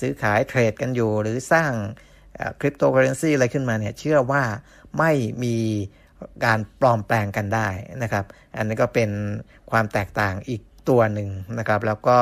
[0.00, 1.72] ซื้อขายเทรดกันอยู่ หรือสร้าง
[2.60, 4.42] คริปโตเคอเรนซีอะไรขึ้นมาเนี่ยเชื่อว่า
[4.98, 5.12] ไม่
[5.44, 5.56] มี
[6.44, 7.68] การปลอมแปลงกันได้
[8.02, 8.24] นะครับ
[8.56, 9.10] อันนี้ก็เป็น
[9.70, 12.18] ความแตกต่างอีกตัวหนึ่งนะครับ แล้วก็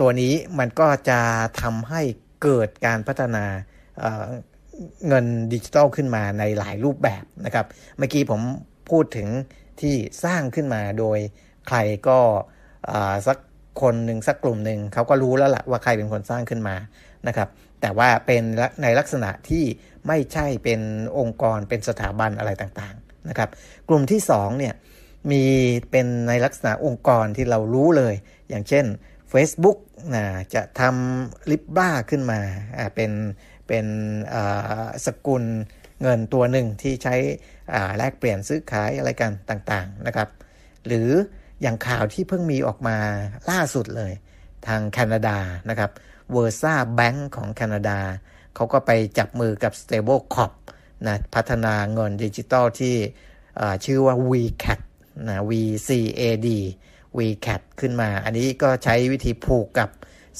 [0.00, 1.20] ตัวนี้มันก็จะ
[1.60, 2.02] ทำให้
[2.42, 3.44] เกิดการพัฒนา
[5.08, 7.66] เงินดิจิทัลขึ้นมาในหลายรูปแบบนะครับ
[7.98, 8.40] เมื่อกี้ผม
[8.90, 9.28] พูดถึง
[9.80, 11.18] ที่สร้างขึ้นมาโดย
[11.68, 12.18] ใครก็
[13.26, 13.38] สัก
[13.82, 16.76] คนหนึ่งสักกลุ่มหนึ่งเขาก็รู้แล้วละ่ะว่าใครเป็นคนสร้างขึ้นมา
[17.28, 17.48] นะครับ
[17.80, 18.42] แต่ว่าเป็น
[18.82, 19.64] ในลักษณะที่
[20.08, 20.80] ไม่ใช่เป็น
[21.18, 23.50] องค์กรเป็นสถาบันอะไรต่างๆนะครับ
[23.88, 24.74] กลุ่มที่2เนี่ย
[25.30, 25.44] มี
[25.90, 28.14] เป็นในลักษณะองค์กรที่เรารู้เลย
[28.48, 28.84] อย่างเช่น
[29.32, 29.78] Facebook
[30.14, 32.40] นะจะทำลิบบ้าขึ้นมา
[32.94, 33.12] เป็น
[33.68, 33.86] เป็น
[35.06, 35.44] สกุล
[36.02, 37.16] เงินตัวหนึ่งที่ใช้
[37.96, 40.28] แลกเปลี่ยนซื้อขายอะไรกันต่างๆนะครับ
[40.86, 41.08] หรือ
[41.62, 42.96] อย่างข่าวที่เพิ่งมีออกมา
[43.50, 44.12] ล่าสุดเลย
[44.66, 45.90] ทางแคนาดานะครับ
[46.32, 47.98] เวอร์ซ่าแบงก์ของแคนาดา
[48.54, 50.52] เขาก็ไปจับมือกับ Stable Corp
[51.06, 52.96] นะพัฒนาเงินดิจิตอลที่
[53.84, 54.80] ชื่อว่า WeCat
[55.28, 56.48] นะ VCAD
[57.18, 59.90] VCAT ขึ้นมา อันนี้ก็ใช้วิธีผูกกับ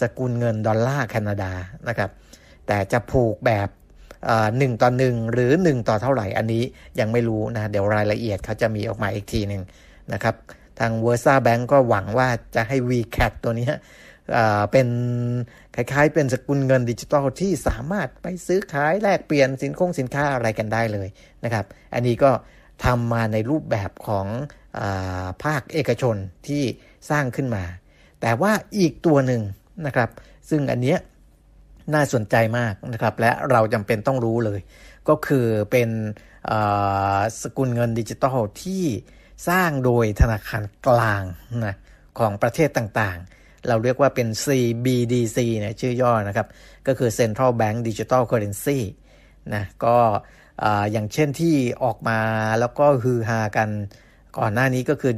[0.00, 1.52] สกุลเงินดอลลาร์แคนาดา
[1.88, 2.11] นะครับ
[2.66, 3.68] แต่จะผูกแบบ
[4.58, 6.62] หนึ่งต่อหนึ่งหรือ 1 ต่อเท่าไหร่อันนี้
[7.00, 9.62] ยังไม่รู้นะ เดี๋ยวรายละเอียดเขาจะมีออกมาอีกทีหนึ่ง
[10.12, 10.35] นะครับ
[10.78, 13.66] ทาง v e r s a Bank ก็หวังว่าจะให้ VCAT ตัวนี้
[14.72, 14.88] เป็น
[15.74, 21.08] คล้ายๆ เป็นสกุลเงินดิจิทัลที่สามารถไปซื้อขายแลกเปลี่ยนสินคงสินค้าอะไรกันได้เลย
[21.44, 22.30] นะครับ อันนี้ก็
[22.85, 24.26] ทำมาในรูปแบบของ
[25.44, 26.16] ภาคเอกชน
[26.48, 26.62] ที่
[27.11, 27.64] สร้างขึ้นมา
[28.20, 29.42] แต่ว่าอีกตัวหนึ่ง
[29.87, 30.11] นะครับ
[30.50, 30.98] ซึ่งอันเนี้ย
[31.94, 34.61] น่าสนใจมากนะครับ และเราจำเป็นต้องรู้เลย
[35.08, 35.90] ก็คือเป็น
[37.42, 38.85] สกุลเงินดิจิตอลที่
[39.48, 41.22] สร้างโดยธนาคารกลาง
[41.66, 41.74] นะ
[42.18, 46.46] ของประเทศต่างๆ เราเรียกว่าเป็น CBDC นี่ยชื่อย่อนะครับ
[46.87, 48.78] ก็คือ Central Bank Digital Currency
[49.54, 49.96] นะก็
[50.92, 52.18] อย่างเช่นที่ออกมา
[52.61, 53.70] แล้วก็ฮือฮากัน
[54.38, 55.12] ก่อนหน้านี้ก็คือ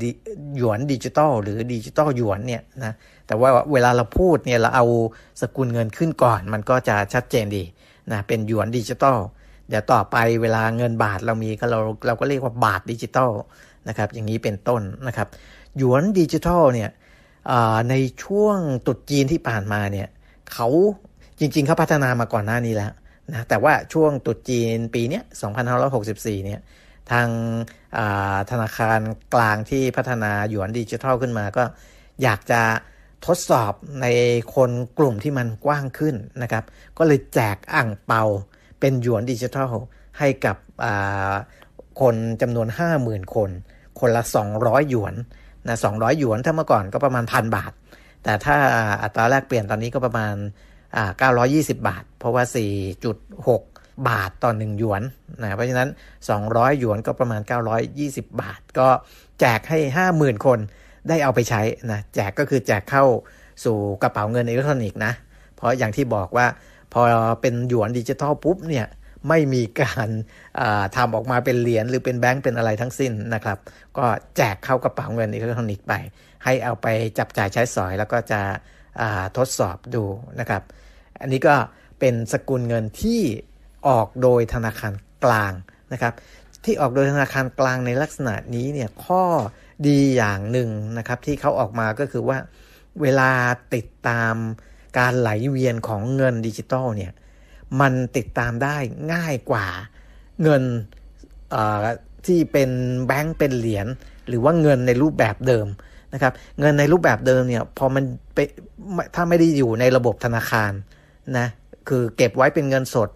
[0.56, 2.92] หยวนดิจิตอลหรือดิจิตอลหยวนเนี่ยนะ
[3.26, 4.86] แต่ว่าเวลาเราพูดเนี่ยเราเอา
[5.40, 7.64] สกุลเงินขึ้นก่อน มันก็จะชัดเจนดี
[8.12, 9.18] นะเป็นหยวนดิจิตอล
[9.68, 13.30] เดี๋ยวต่อไปเวลาเงินบาทเรามีก็เราเราก็เรียกว่าบาทดิจิตอล
[13.88, 15.28] นะครับอย่างนี้เป็นต้นนะครับ
[15.78, 16.90] หยวนดิจิตอลเนี่ย
[17.90, 20.08] ในช่วงตรุษจีนที่ผ่านมาเนี่ย
[20.52, 20.68] เขา
[21.38, 22.92] จริงๆเขาพัฒนามาก่อนหน้านี้แล้ว
[23.32, 25.20] นะแต่ว่าช่วงตุดจีนปีนี้
[25.82, 26.60] 2564 เนี่ย
[27.10, 27.28] ทาง
[28.50, 29.00] ธนาคาร
[29.34, 31.64] กลางที่พัฒนาหยวนดิจิทัลขึ้นมาก็
[32.22, 32.62] อยากจะ
[33.26, 34.06] ทดสอบใน
[34.54, 36.64] คนกลุ่มที่มันกว้างขึ้นนะครับ
[36.98, 38.22] ก็เลยแจกอ่างเปา
[38.80, 39.70] เป็นหยวนดิจิทัล
[40.18, 40.56] ให้กับ
[42.00, 42.68] คนจำนวน
[43.00, 43.50] 50,000 คน
[44.00, 44.22] คนละ
[44.56, 45.14] 200 หยวน
[45.66, 47.72] นะ200 หยวนถ้าเมื่อก่อนก็ประมาณพันบาท
[48.22, 48.56] แต่ถ้า
[49.02, 50.34] อัตราแลกเปลี่ยนตอนนี้ก็ประมาณ
[51.10, 52.44] 920 บาท เพราะว่า
[53.14, 53.73] 4.6
[54.08, 55.02] บาทต่อ 1 หยวน
[55.42, 55.88] นะเพราะฉะนั้น
[56.34, 57.40] 200 หยวนก็ประมาณ
[57.90, 58.88] 920 บาท ก็
[59.40, 59.78] แจกให้
[60.12, 60.58] 50,000 คน
[61.08, 63.04] ได้เอาไปใช้นะแจกก็คือแจกเข้า
[63.64, 65.12] สู่กระเป๋าเงินอิเล็กทรอนิกส์นะ
[65.56, 66.46] เพราะอย่างที่บอกว่า
[66.92, 67.02] พอ
[67.40, 68.86] เป็นหยวนดิจิทัลปุ๊บเนี่ย
[69.28, 70.08] ไม่มีการ
[70.96, 73.58] ทำออกมาเป็นเหรียญหรือเป็นแบงก์เป็นอะไรทั้งสิ้นนะครับ
[73.98, 74.04] ก็
[74.36, 75.92] แจกเข้ากระเป๋าเงินอิเล็กทรอนิกส์ไป
[76.44, 76.86] ให้เอาไป
[77.18, 78.40] จับจ่ายใช้สอยแล้วก็จะ
[79.36, 80.04] ทดสอบดู
[80.40, 80.62] นะครับ
[81.20, 81.54] อันนี้ก็
[82.00, 83.20] เป็นสกุลเงินที่
[83.88, 84.94] ออกโดยธนาคาร
[85.24, 85.52] กลาง
[85.92, 86.14] นะครับ
[86.64, 89.24] ที่ออกโดยธนาคารกลางในลักษณะนี้เนี่ยข้อ
[89.86, 90.68] ดีอย่างหนึ่ง
[90.98, 92.38] นะครับที่เขาออกมาก็คือว่า
[93.02, 93.30] เวลา
[93.74, 94.34] ติดตาม
[94.98, 97.12] การไหลเวียนของเงินดิจิตอลเนี่ย
[97.80, 98.76] มันติดตามได้
[99.12, 99.66] ง่ายกว่า
[100.42, 100.62] เงิน
[102.26, 102.70] ที่เป็น
[103.06, 103.86] แบงก์เป็นเหรียญ
[104.28, 105.66] หรือว่าเงินในรูปแบบเดิม
[106.14, 108.38] นะครับเงินในรูปแบบเดิมเนี่ยพอมันไป
[109.14, 110.72] ถ้าไม่ได้อยู่ในระบบธนาคาร
[111.38, 111.46] นะ
[111.88, 113.08] คือเก็บไว้เป็นเงินสด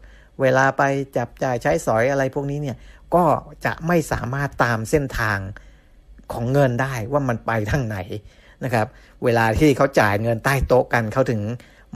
[0.43, 0.83] เวลาไป
[1.17, 2.77] จับจ่ายใช้สอยอะไรพวกนี้เนี่ย
[3.15, 3.25] ก็
[3.65, 5.39] จะไม่สามารถตามเส้นทาง
[6.33, 7.99] ของเงินได้ว่ามันไปทางไหน
[8.65, 8.87] นะครับ
[9.25, 11.43] เวลาที่เขาจ่ายเงินใต้โต๊ะกันเขาถึง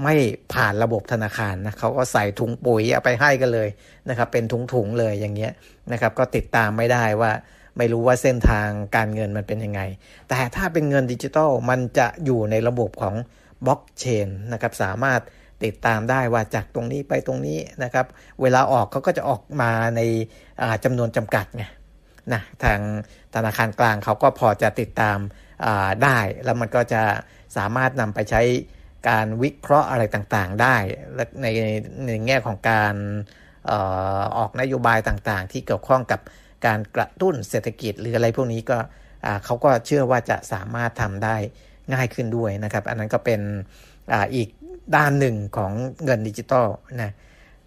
[0.03, 0.15] ไม่
[0.53, 3.69] ผ่านระบบธนาคารนะเขาก็ใส่ถุงปุ๋ยเอาไปให้กันเลย
[4.09, 5.53] นะครับ เป็นถุงๆเลยอย่างเงี้ย
[5.93, 7.33] นะครับ ก็ติดตามไม่ได้ว่า
[7.77, 9.81] ไม่รู้ว่าเส้นทางการเงินมันเป็นยังไง
[10.29, 13.15] แต่ถ้าเป็นเงินดิจิทัลมันจะอยู่ในระบบของ
[13.67, 15.21] บล็อกเชนนะครับ สามารถ
[15.65, 18.07] ติดตามได้ว่าจากตรงนี้ไปตรงนี้นะครับ
[18.43, 20.01] เวลาออกเขาก็จะออกมาใน
[20.85, 21.65] จำนวนจำกัดไง
[22.33, 22.79] นะทาง
[23.35, 25.19] ธนาคารกลางเขาก็พอจะติดตาม
[26.05, 27.03] ได้ แล้วมันก็จะ
[27.57, 28.43] สามารถนำไปใช้
[29.09, 30.77] การวิเคราะห์อะไรต่างๆ ได้
[31.15, 31.47] และใน
[32.07, 32.95] ในแง่ของการ
[33.71, 33.73] อ
[34.39, 36.21] ออกนโยบายต่างๆ ที่เกี่ยวข้องกับ
[36.67, 38.79] การกระตุ้นเศรษฐกิจหรืออะไรพวกนี้ก็
[39.45, 41.37] เขาก็เชื่อว่าจะสามารถทำได้
[41.93, 43.41] ง่ายขึ้นด้วยนะครับ อันนั้นก็เป็น
[44.13, 44.49] ออีก
[44.97, 45.73] ด้านหนึ่งของ
[46.05, 46.69] เงินดิจิตอล
[47.03, 47.13] นะ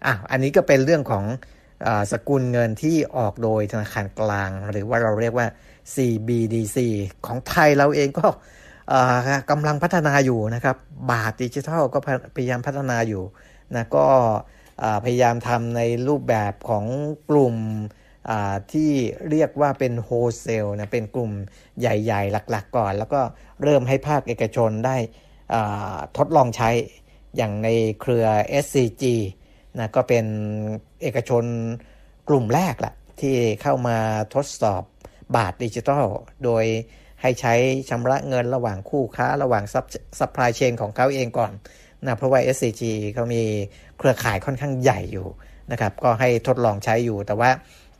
[0.06, 1.24] อะอันนี้ก็เป็นเรื่องของ
[1.86, 5.46] อสกุลเงินที่ออกโดยธนาคารกลาง หรือว่าเราเรียกว่า
[5.94, 6.76] CBDC
[7.26, 8.26] ของไทยเราเองก็
[9.50, 10.76] กำลังพัฒนาอยู่นะครับ
[11.10, 11.98] บาทดิจิทัลก็
[12.36, 13.22] พยายามพัฒนาอยู่
[13.76, 14.06] นะก็
[15.04, 16.84] พยายามทำในรูปแบบของ
[17.30, 17.56] กลุ่ม
[18.72, 18.90] ที่
[19.30, 21.32] เรียกว่าเป็นโฮเซลนะเป็นกลุ่ม
[21.80, 23.20] ใหญ่ ๆ หลัก ๆ ก่อน แล้วก็
[23.62, 24.96] เริ่มให้ภาคเอกชนได้
[26.16, 26.70] ทดลองใช้
[27.36, 27.68] อย่างใน
[28.00, 28.26] เครือ
[28.64, 29.04] SCG
[29.78, 30.26] นะก็เป็น
[31.02, 31.44] เอกชน
[32.28, 33.98] กลุ่มแรกแหละที่เข้ามา
[34.34, 34.82] ทดสอบ
[35.36, 36.04] บาทดิจิทัล
[36.44, 36.64] โดย
[37.22, 37.54] ให้ใช้
[37.90, 39.64] ชำระเงินระหว่างคู่ค้าระหว่าง
[40.18, 41.52] supply chain ของเขาเองก่อน
[42.06, 42.82] นะเพราะว่า SCG
[43.14, 43.42] เขามี
[43.98, 45.26] เครือข่ายค่อนข้างใหญ่อยู่
[45.72, 47.50] นะครับก็ให้ทดลองใช้อยู่แต่ว่า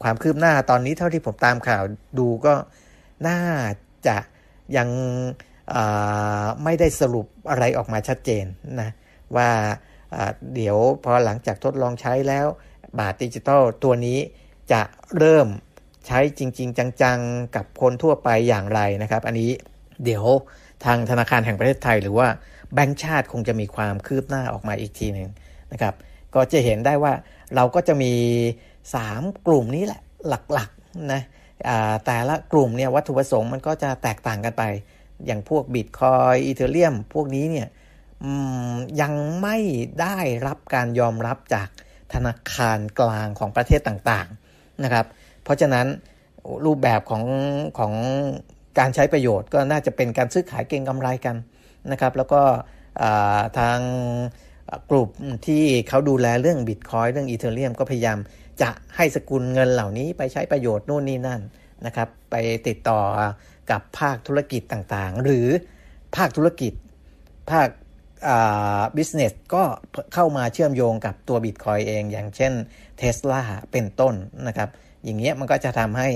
[0.03, 1.83] ความคืบหน้าตอนนี้เท่าที่ผมตามข่าว
[2.19, 2.55] ดูก็
[3.29, 3.41] น่า
[4.07, 4.17] จะ
[4.77, 4.89] ยัง
[6.65, 8.45] ไม่ได้สรุปอะไรออกมาชัดเจน
[8.81, 8.91] นะ
[9.37, 9.51] ว่า
[10.55, 12.47] เดี๋ยวพอหลังจากทดลองใช้แล้ว
[12.99, 14.19] บาทดิจิตอลตัวนี้
[14.73, 14.83] จะ
[15.19, 15.49] เริ่ม
[16.07, 19.51] ใช้จริง ๆ จังๆ กับคนทั่วไปอย่างไรนะครับ อันนี้
[20.05, 20.25] เดี๋ยว
[20.85, 22.29] ทางธนาคารแห่งประเทศไทย หรือว่า
[22.75, 25.29] แบงก์ชาติคงจะมีความคืบหน้าออกมาอีกทีหนึ่ง
[25.73, 25.95] นะครับ
[26.35, 27.13] ก็จะเห็นได้ว่า
[27.55, 28.13] เราก็จะมี
[28.81, 31.23] 3 กลุ่มนี้แหละหลักๆนะ
[32.07, 34.63] แต่ละกลุ่มเนี่ยวัตถุประสงค์มันก็จะแตกต่างกันไป
[35.27, 37.69] อย่างพวกบิตคอยอีเทเรียมพวกนี้เนี่ย
[39.01, 39.57] ยังไม่
[40.01, 41.69] ได้รับการยอมรับจาก
[42.15, 45.07] ธนาคารกลางของประเทศต่างๆนะครับ
[45.45, 45.87] เพราะฉะนั้น
[46.67, 47.25] รูปแบบของ
[47.79, 47.93] ของ
[48.79, 51.37] การใช้ประโยชน์ก็น่าจะเป็นการซื้อขายเก็งกำไรกัน
[51.93, 52.43] นะครับ แล้วก็
[53.59, 53.79] ทาง
[54.91, 55.11] กลุ่ม
[55.47, 58.19] ที่เขาดูแลเรื่องบิตคอยเรื่องอีเทเรียมก็พยายาม
[58.63, 61.41] จะให้สกุลเงินเหล่านี้ไปใช้ประโยชน์นู่นนี่นั่น
[61.87, 62.35] นะครับ ไป
[62.67, 63.01] ติดต่อ
[63.71, 65.47] กับภาคธุรกิจต่างๆ หรือ
[66.17, 66.73] ภาคธุรกิจ
[67.51, 67.69] ภาค
[68.97, 69.63] บิสเนสก็
[70.15, 72.53] เข้ามาเชื่อมโยงกับตัวบิตคอยเอง อย่างเช่น
[72.97, 73.41] เท s l a
[73.73, 74.15] เป็นต้น
[74.47, 74.69] นะครับ
[75.05, 76.09] อย่างเงี้ยมันก็จะทำให้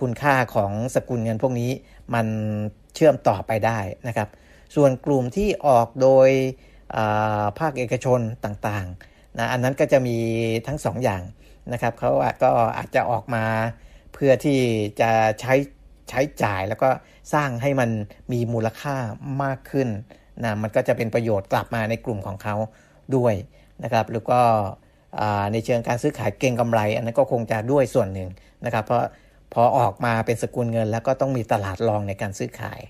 [0.00, 1.70] คุณค่าของสกุลเงินพวกนี้
[2.14, 2.26] มัน
[2.94, 3.78] เชื่อมต่อไปได้
[4.08, 4.28] นะครับ
[4.74, 6.28] ส่วนกลุ่มที่ออกโดย
[7.58, 10.18] ภาคเอกชนต่างๆนะอันนั้นก็จะมี
[10.66, 11.22] ทั้ง2ออย่าง
[11.72, 12.10] นะครับเขา
[12.42, 13.44] ก็อาจจะออกมา
[14.12, 14.60] เพื่อที่
[15.00, 15.10] จะ
[15.40, 15.54] ใช้
[16.10, 16.90] ใช้จ่ายแล้วก็
[17.34, 17.90] สร้างให้มัน
[18.32, 18.96] มีมูลค่า
[19.42, 19.88] มากขึ้น
[20.42, 22.56] นะมันก็จะเป็นประโยชน์กลับมาในกลุ่มของเขา
[23.16, 23.34] ด้วย
[23.84, 24.40] นะครับแล้วก็
[25.52, 28.30] ในเชิงการซื้อขายเก่งกำไร อันนั้นก็คงจะด้วยส่วนหนึ่ง
[28.64, 29.02] นะครับเพราะ
[29.52, 32.80] พอออกมาเป็นสกุลเงิน แล้วก็ต้องมีตลาดรองในการซื้อขาย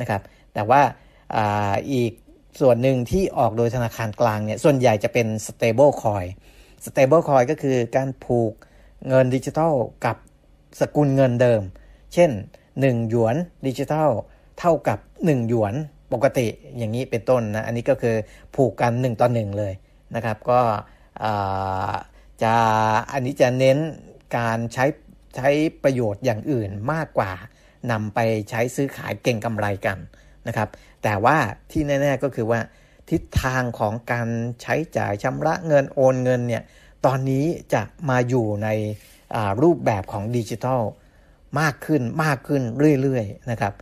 [0.00, 0.20] นะครับ
[0.54, 0.82] แต่ว่า
[1.92, 2.12] อีก
[2.60, 6.28] ส่วนหนึ่งที่ออกโดยธนาคารกลางเนี่ยส่วนใหญ่จะเป็น stable coin
[6.86, 8.52] stable coin ก็คือการผูก
[9.08, 9.74] เงินดิจิทัล
[10.06, 10.16] กับ
[10.80, 11.62] สกุลเงินเดิม
[12.14, 12.30] เช่น
[12.70, 13.36] 1 หยวน
[13.66, 14.10] ดิจิทัล
[14.58, 15.74] เท่ากับ 1 หยวน
[16.12, 16.46] ปกติ
[16.78, 18.16] อย่างนี้เป็นต้นนะอันนี้ก็คือ
[18.54, 19.72] ผูกกัน 1ต่อ1เลย
[20.14, 20.60] นะครับ ก็
[22.42, 22.54] จะ
[23.12, 23.78] อันนี้จะเน้น
[24.38, 24.84] การใช้
[25.36, 25.48] ใช้
[25.82, 27.32] ประโยชน์อย่างอื่นมากกว่า
[27.90, 28.18] นำไป
[28.50, 29.98] ใช้ซื้อขายเก่งกำไรกัน
[30.46, 30.68] นะครับ
[31.02, 31.36] แต่ว่า
[31.70, 32.60] ที่แน่ ๆก็คือว่า
[33.10, 34.28] ทิศทางของการ
[34.62, 36.62] ใช้จ่ายชำระเงินโอนเงินเนี่ย
[37.06, 37.44] ตอนนี้
[37.74, 38.68] จะมาอยู่ใน
[39.62, 40.82] รูปแบบของดิจิทัล
[41.60, 42.62] มากขึ้นมากขึ้น
[43.02, 43.74] เรื่อยๆนะครับ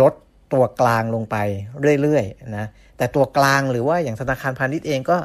[0.00, 0.14] ลด
[0.52, 1.36] ตัวกลางลงไป
[2.02, 5.16] เรื่อยๆนะแต่ตัวกลางหรือว่าอย่างธนาคารพาณิชย์เองก็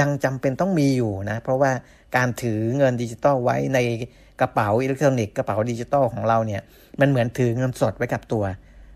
[0.00, 1.70] ยังจำเป็นต้องมีอยู่นะเพราะว่า
[2.16, 3.78] การถือเงินดิจิตอลไว้ใน
[4.40, 6.62] กระเป๋าอิเล็กทรอนิกส์กระเป๋าดิจิตอลของเราเนี่ย
[7.00, 8.44] มันเหมือนถือเงินสดไว้กับตัว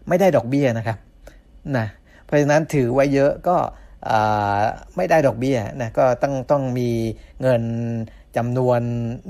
[0.09, 0.99] ไม่ได้ดอกเบี้ยนะครับ
[1.77, 1.87] นะ
[2.25, 3.57] เพราะฉะนั้นถือไว้เยอะก็
[4.97, 6.91] ไม่ได้ดอกเบี้ยนะก็ต้องต้องมี
[7.43, 7.63] เงิน
[8.37, 8.81] จำนวน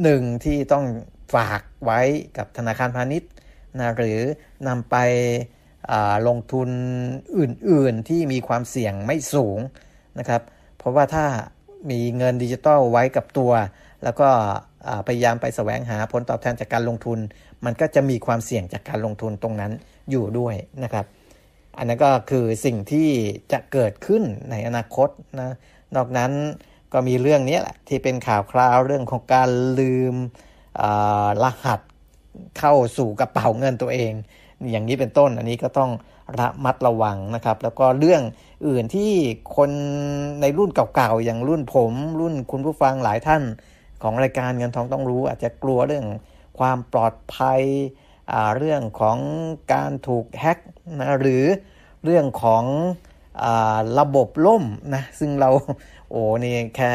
[0.03, 0.85] หนึ่งที่ต้อง
[1.35, 2.01] ฝากไว้
[2.37, 3.31] กับธนาคารพาณิชย์
[3.81, 4.19] นะหรือ
[4.69, 4.97] นำไป
[6.29, 6.69] ลงทุน
[7.39, 9.59] อื่นๆที่มีความเสี่ยงไม่สูง
[10.19, 10.43] นะครับ
[10.79, 11.25] เพราะว่าถ้า
[11.91, 13.53] มีเงินดิจิตอลไว้กับตัว
[14.05, 14.29] แล้วก็
[15.07, 17.19] พยายามไปแสวงหาผลตอบแทนจากการลงทุน
[17.65, 19.73] มันก็จะมีความเสี่ยงจากการลงทุนตรงนั้น
[20.11, 20.55] อยู่ด้วย
[20.85, 21.07] นะครับ
[21.79, 23.09] อันนั้นก็คือสิ่งที่
[23.53, 25.09] จะเกิดขึ้นในอนาคต
[25.41, 25.55] นะ
[25.97, 26.33] นอกนั้น
[26.93, 30.15] ก็มีเรื่องนี้แหละที่เป็นข่าวคราวเรื่องของการลืม
[31.43, 31.81] รหัส
[32.59, 34.13] เข้าสู่กระเป๋าเงินตัวเอง
[34.71, 35.91] อย่างนี้เป็นต้น อันนี้ก็ต้อง
[36.39, 38.23] ระมัดระวังนะครับ แล้วก็เรื่อง
[38.67, 39.13] อื่นที่
[39.57, 39.71] คน
[40.41, 43.43] ในรุ่นเก่าๆอย่างรุ่นผม รุ่นคุณผู้ฟังหลายท่าน
[44.03, 46.07] ของรายการเงินทองต้องรู้ อาจจะกลัวเรื่อง
[46.59, 47.63] ความปลอดภัย
[48.59, 49.19] เรื่องของ
[49.73, 50.59] การถูกแฮ็ก
[51.01, 51.45] นะหรือ
[52.05, 52.65] เรื่องของ
[53.45, 53.47] อ
[53.99, 55.51] ระบบล่มนะซึ่งเรา
[56.11, 56.91] โอ้นี่แค่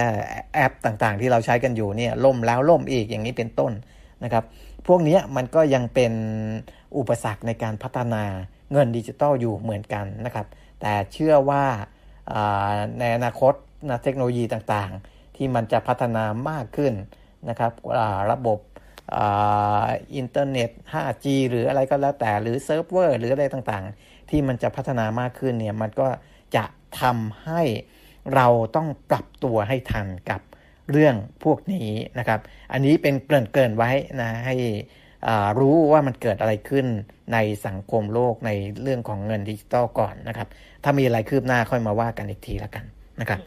[0.54, 3.72] แอปต่างๆ ที่เราใช้กันอยู่เนี่ยล่มแล้วล่มอีกอย่างนี้เป็นต้น
[4.24, 4.44] นะครับ
[4.88, 6.14] พวกนี้มันก็ยังเป็น
[6.98, 8.24] อุปสรรคในการพัฒนา
[8.72, 10.48] เงินดิจิตอลอยู่เหมือนกันนะครับ
[10.82, 11.66] แต่เชื่อว่า
[13.00, 13.54] ในอนาคต
[13.90, 16.94] นะเทคโนโลยีต่างๆ ที่มันจะพัฒนามากขึ้น
[17.50, 17.72] นะครับ
[18.32, 18.60] ระบบ
[20.16, 26.08] อินเทอร์เน็ต 5G หรืออะไรก็แล้วแต่หรือเซิร์ฟเวอร์หรืออะไรต่างๆ ที่มันจะพัฒนามากขึ้นเนี่ยมันก็
[26.56, 26.66] จะ
[27.02, 27.62] ทำให้
[28.36, 30.42] เราต้องปรับตัวให้ทันกับ
[30.92, 32.40] เรื่องพวกนี้นะครับ
[32.72, 34.56] อันนี้เป็นเกริ่นๆไว้นะให้
[35.60, 36.86] รู้ว่ามันเกิดอะไรขึ้น
[37.34, 38.52] ในสังคมโลกใน
[38.82, 40.48] เรื่องของเงินดิจิตอลก่อนนะครับ
[40.84, 42.86] ถ้ามีอะไรคืบหน้าค่อยมาว่ากันอีกทีละกัน
[43.22, 43.40] นะครับ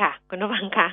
[0.00, 0.88] ค่ะ คุณผู้ฟังค่ะ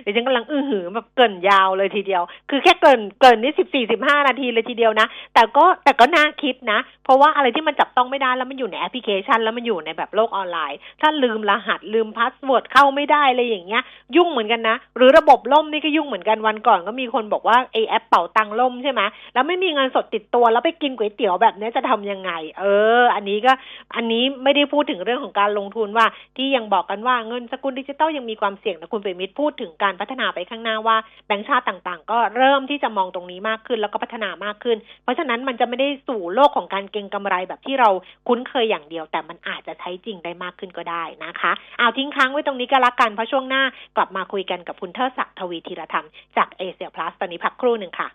[0.00, 13.82] เดี๋ยวฉันกำลังอื้อหือแบบเกริ่นยาวเลยทีเดียว คือแค่เกริ่นเกริ่นนี่สิบสี่สิบห้านาทีเลยทีเดียวนะ แต่ก็แต่ก็น่าคิดนะ เพราะว่าอะไรที่มันจับต้องไม่ได้แล้วมันอยู่ในแอปพลิเคชัน แล้วมันอยู่ในแบบโลกออนไลน์ ถ้าลืมรหัสลืม password เข้าไม่ได้อะไรอย่างเงี้ย
[14.16, 19.00] ยุ่งเหมือนกันนะ หรือระบบล่มนี่ก็ยุ่งเหมือนกันวันก่อนก็มีคนบอกว่าไอแอปเป่าตังล่มใช่ไหม
[19.34, 22.64] แล้วไม่มีเงินสดติดตัวแล้วไปกินก๋วยเตี๋ยวแบบนี้จะทํำยังไง เอ
[23.00, 23.52] อ อันนี้ก็
[23.94, 37.88] อันนี้ไม่ได้พูดถึงเรื่องของการลงทุนว่าที่ยังบอกกันว่าเงินสกุลดิจิตอลยังมีความเสี่ยงนะคุณเปรมิตรพูดถึงการพัฒนาไปข้างหน้าว่าแบงค์ชาติต่างๆ ก็เริ่มที่จะมองตรงนี้มากขึ้นแล้วก็พัฒนามากขึ้น เพราะฉะนั้นมันจะไม่ได้สู่โลกของการเก็งกำไรแบบที่เรา
[38.28, 43.62] คุ้นเคยอย่างเดียว แต่มันอาจจะใช้จริงได้มากขึ้นก็ได้นะคะ เอาทิ้งค้างไว้ตรงนี้ก็แล้วกันเพราะช่วงหน้า
[43.96, 46.06] กลับมาคุยกันกับคุณเทศศักดิ์ทวีธีรธรรม
[46.36, 48.10] จากเอเชียพลัสตอนนี้พักครู่หนึ่งค่ะ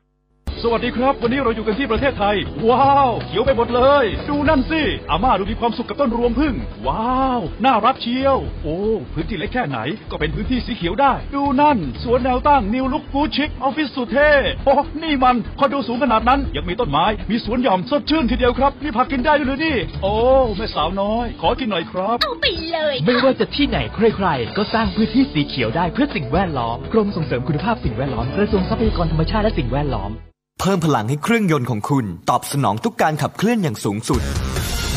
[0.64, 2.36] สวัสดีครับ วันนี้เราอยู่กันที่ประเทศไทย
[2.68, 6.54] ว้าว เขียวไปหมดเลย ดูนั่นสิ อาม่าดูมีความสุขกับต้นรวงพึ่ง
[6.88, 8.78] ว้าว น่ารักเชียว โอ้
[9.14, 9.80] พื้นที่เล็กแค่ไหน
[10.12, 14.32] ก็เป็นพื้นที่สีเขียวได้ ดูนั่น สวนแนวตั้งนิวลุกฟูชิคออฟฟิศสุดเท่
[14.66, 20.14] โอ้นี่มันคอนโดสูงขนาดนั้น ยังมีต้นไม้ มีสวนหย่อมสดชื่นทีเดียวครับมีผักกินได้ด้วยหรือนี่ โอ้
[20.58, 30.14] แม่สาวน้อย ขอกินหน่อยครับ เอาไปเลยไม่ว่าจะที่ไหนใครๆ ก็สร้างพื้นที่สีเขียวได้เพื่อสิ่งแวดล้อม กรมส่งเสริมคุณภาพสิ่งแวดล้อม กระทรวงทรัพยากรธรรมชาติและสิ่งแวดล้อม
[30.60, 34.22] เพิ่มพลังให้เครื่องยนต์ของคุณ ตอบสนองทุกการขับเคลื่อนอย่างสูงสุด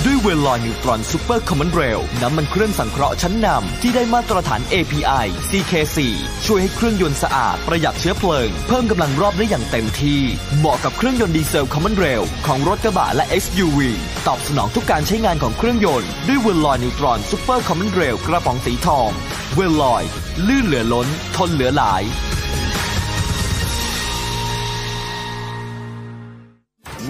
[0.05, 5.99] ด้วย Veloil Neutron Super Commonrail น้ำมันเครื่องสังเคราะห์ชั้นนำที่ได้มาตรฐาน API CK4
[6.47, 10.21] ช่วยให้เครื่องยนต์สะอาด ประหยัดเชื้อเพลิง เพิ่มกำลังรอบได้อย่างเต็มที่
[10.59, 13.79] เหมาะกับเครื่องยนต์ดีเซล common rail ของรถกระบะและ SUV
[14.27, 19.11] ตอบสนองทุกการใช้งานของเครื่องยนต์ ด้วย Veloil Neutron Super Commonrail กระป๋องสีทอง
[19.57, 20.03] Veloil
[20.49, 21.07] ลื่นเหลือล้น
[21.37, 22.05] ทนเหลือหลาย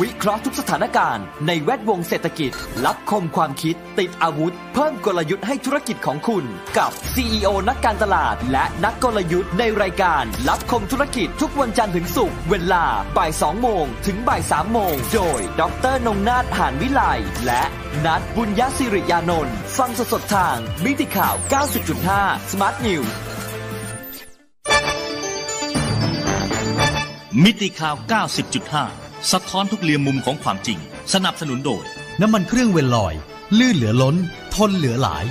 [0.01, 2.53] วิเคราะห์ทุกสถานการณ์ในแวดวงเศรษฐกิจ
[2.85, 6.45] รับคมความคิด ติดอาวุธ เพิ่มกลยุทธ์ให้ธุรกิจของคุณ
[6.79, 12.85] กับ CEO นักการตลาด และนักกลยุทธ์ในรายการ รับคมธุรกิจทุกวันจันทร์ถึงศุกร์เวลา
[13.17, 17.03] บ่าย2โมงถึงบ่าย3โมงโดย ดรนงนาถหานวิไล
[17.47, 17.63] และ
[18.05, 21.35] นัดบุญยศิริยานนท์ฟังสดๆทางมิติข่าว
[21.93, 23.11] 90.5 Smart News
[27.45, 30.79] มิติข่าว 90.5 สะท้อนทุกเรียมมุมของความจริง
[31.15, 31.85] สนับสนุนโดย
[32.21, 33.15] น้ำมันเครื่องเวลลอย
[33.59, 34.17] ลื่นเหลือล้น
[34.55, 35.25] ทนเหลือหลาย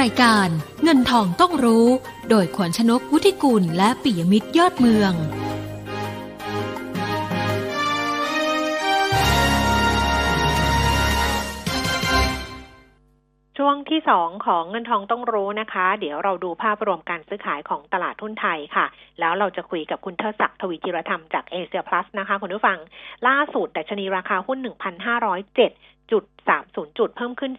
[0.00, 0.48] รายการ
[0.82, 1.86] เงินทองต้องรู้
[2.28, 5.12] โดยขวัญชนกวุฒิกุลและปิยมิตรยอดเมือง
[13.62, 18.86] ช่วงที่สองของเงินทองต้องรู้นะคะ เดี๋ยวเราดูภาพรวมการซื้อขายของตลาดหุ้นไทยค่ะ
[19.20, 22.78] แล้วเราจะคุยกับคุณเทศศักดิ์ทวีจิรธรรมจากเอเชียพลัสนะคะ คุณผู้ฟัง
[23.28, 26.10] ล่าสุดดัชนีราคาหุ้น 1,507.30
[26.98, 27.52] จุด เพิ่มขึ้น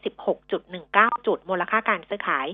[0.60, 2.48] 16.19 จุด มูลค่าการซื้อขาย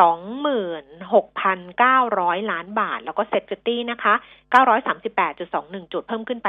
[0.00, 4.14] 26,900 ล้านบาท แล้วก็เซ็ตฟิตี้นะคะ
[4.54, 6.48] 938.21 จุด เพิ่มขึ้นไป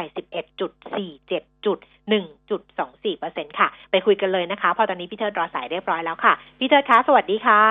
[0.66, 1.80] 11.47 จุด
[2.52, 7.62] 1.24เปอร์เซ็นค่ะ ไปคุยกันเลยนะคะ พอตอนนี้พี่เทิดรอสายเรียบร้อยแล้วค่ะ พี่เทิดคะสวัสดีค่ะ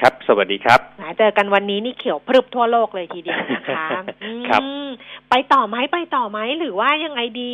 [0.00, 4.04] ครับ สวัสดีครับนะเจอกันวันนี้นี่เขียวพรึบทั่วโลกเลยทีเดียวนะคะครับ
[4.62, 4.88] อืม
[5.30, 7.52] ไปต่อไหมไปต่อไหมหรือว่ายังไงดี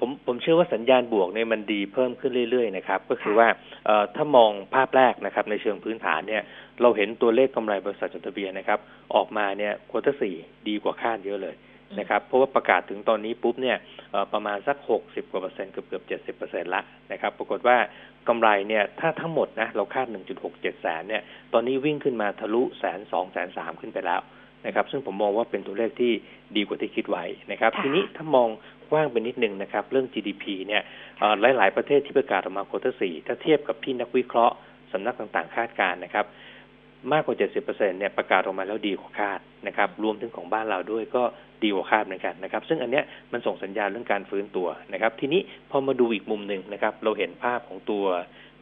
[0.00, 3.48] ผมผมเชื่อว่าสัญญาณบวกเนี่ยมันดีเพิ่มขึ้นเรื่อยๆนะครับก็คือค่ะว่า
[3.86, 6.42] เอ่อถ้ามองภาพแรกนะครับในเชิงพื้นฐานเนี่ย
[6.82, 8.78] เราเห็นตัวเลขกำไรบริษัทจดทะเบียนนะครับ
[9.14, 10.34] ออกมาเนี่ย quarter สี่
[10.68, 11.54] ดีกว่าคาดเยอะเลย
[12.00, 13.76] นะครับเพราะว่าประกาศถึงตอนนี้ปุ๊บเนี่ย
[14.12, 17.76] เอ่อประมาณสักหกสิบกว่าเปอร์เซ็นต์เกือบเกือบเจ็ดสิบเปอร์เซ็นต์ละนะครับปรากฏว่า
[18.28, 21.22] กำไรเนี่ยถ้าทั้งหมดนะเราคาดหนึ่งจุดหกเจ็ดแสนเนี่ย
[21.52, 24.20] ตอนนี้วิ่งขึ้นมาทะลุแสนสองแสนสามขึ้นไปแล้ว
[24.66, 26.12] นะครับซึ่งผมมองว่าเป็นตัวเลขที่
[26.56, 28.48] ดีกว่าที่คิดไว้นะครับค่ะทีนี้ถ้ามอง
[28.90, 30.82] กว้างไปนิดนึงนะครับ เรื่อง GDP เนี่ย
[31.18, 34.54] เอ่อหลาย ๆ ประเทศที่ประกาศออกมา quarter สี่ถ้าเทียบกับที่นักวิเคราะห์
[34.92, 36.26] สำนักต่างๆ คาดการณ์นะครับ
[37.12, 41.22] มากกว่า 70%เนี่ยประกาศออกมาแล้วดีกว่าคาดนะครับ รวมถึงของบ้านเราด้วยก็
[41.62, 45.40] ดีกว่าคาดเหมือนกันนะครับ ซึ่งอันเนี้ยมันส่งสัญญาณเรื่องการฟื้นตัวนะครับ ทีนี้
[45.70, 48.04] พอมาดูอีกมุมหนึ่งนะครับ เราเห็นภาพของตัว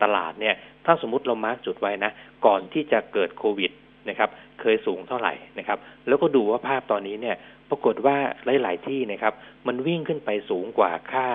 [0.03, 0.55] ตลาดเนี่ย
[0.87, 2.13] ถ้าสมมติเรา mark จุดไว้นะ
[2.47, 3.71] ก่อนที่จะเกิดโควิด
[4.09, 4.31] นะครับ
[4.61, 5.79] เคยสูงเท่าไหร่นะครับ
[6.09, 7.37] แล้วก็ดูว่าภาพตอนนี้เนี่ย
[7.71, 8.17] ปรากฏว่า
[8.63, 9.35] หลาย ๆ ที่นะครับ
[9.67, 11.29] มันวิ่งขึ้นไปสูงกว่าค่า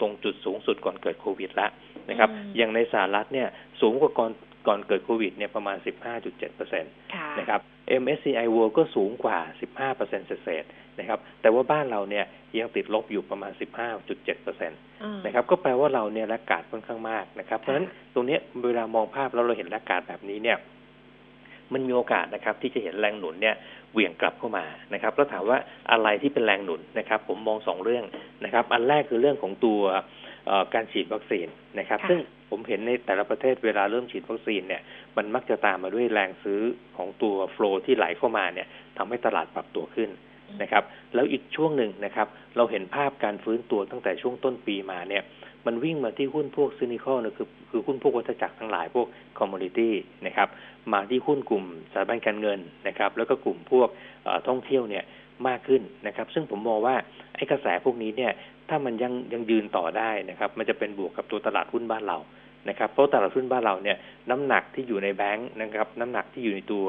[0.00, 1.70] ตรงจุดสูงสุดก่อนเกิดโควิดแล้ว
[2.10, 3.48] นะครับอืมอย่างในสหรัฐเนี่ย
[3.80, 4.30] สูงกว่าก่อน
[4.66, 5.76] ก่อนเกิดโควิดเนี่ยประมาณ
[6.16, 7.60] 15.7เปอร์เซ็นตค่ะนะครับ
[8.02, 9.38] MSCI World ก็สูงกว่า
[9.70, 12.24] 15เปอร์เซ็นต์เศษๆนะครับ แต่ว่าบ้านเราเนี่ย
[12.58, 13.52] ยังติดลบอยู่ประมาณ
[13.96, 20.58] 15.7เปอร์เซ็นต์อืมนะครับ ก็แปลว่าเราเนี่ยละกาดค่อนข้างมากนะครับ เพราะฉะนั้นตรงเนี้ยเวลามองภาพแล้วเราเห็นละกาดแบบนี้เนี่ย
[21.72, 23.56] มันมีโอกาสนะครับ ที่จะเห็นแรงหนุนเนี่ย
[23.92, 25.58] เหวี่ยงกลับเข้ามานะครับแล้วถามว่า
[25.90, 28.04] อะไรที่เป็นแรงหนุนนะครับ ผมมองสองเรื่อง
[28.44, 29.80] นะครับ อันแรกคือเรื่องของตัว
[30.46, 31.46] เอ่อการฉีดวัคซีน
[31.78, 32.20] นะครับค่ะซึ่ง
[32.52, 34.82] ผมเห็นในแต่ละประเทศเวลาเริ่มฉีดวัคซีนเนี่ย
[35.16, 36.60] มันมักจะตามมาด้วยแรงซื้อ
[36.96, 40.10] ของตัวโฟลที่ไหลเข้ามาเนี่ยทำให้ตลาดปรับตัวขึ้น
[40.62, 40.84] นะครับ
[41.14, 42.26] แล้วอีกช่วงหนึ่งนะครับ
[42.56, 45.22] เราเห็นภาพการฟื้นตัวตั้งแต่ช่วงต้นปีมาเนี่ย
[45.66, 49.06] มันวิ่งมาที่หุ้นพวก cyclical นะคือคือหุ้นพวกวัฏจักรทั้งหลายพวก
[49.38, 49.94] commodity
[50.26, 50.48] นะครับ
[50.92, 53.88] มาที่หุ้นกลุ่มสถาบันการเงินนะครับ แล้วก็กลุ่มพวก
[54.48, 55.04] ท่องเที่ยวเนี่ย
[55.48, 56.96] มากขึ้นนะครับ ซึ่งผมมองว่า
[57.36, 58.32] ไอ้กระแสพวกนี้เนี่ย
[58.68, 62.18] ถ้ามันยังยังยืนต่อได้นะครับ มันจะเป็นบวกกับตัวตลาดหุ้นบ้านเรา
[62.68, 63.96] นะครับเพราะตลาดหุ้นบ้านเราเนี่ย
[64.30, 66.86] น้ำหนักที่อยู่ในแบงค์นะครับน้ำหนักที่อยู่ในตัว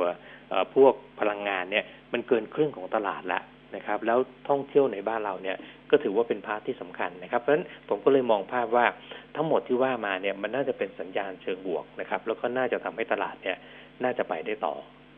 [0.49, 3.41] เอ่อพวกพลังงานเนี่ยมันเกินครึ่งของตลาดละ
[3.75, 4.19] นะครับแล้ว
[4.49, 5.57] ท่องเที่ยวในบ้านเราเนี่ย
[5.91, 8.85] ก็ถือว่าเป็น part ที่สำคัญนะครับเพราะฉะนั้นผมก็เลยมองภาพว่า
[9.35, 13.57] ทั้งหมดที่ว่ามาเนี่ยมันน่าจะเป็นสัญญาณเชิงบวกนะครับแล้วก็น่าจะทำให้ตลาดเนี่ย
[14.03, 14.75] น่าจะไปได้ต่อ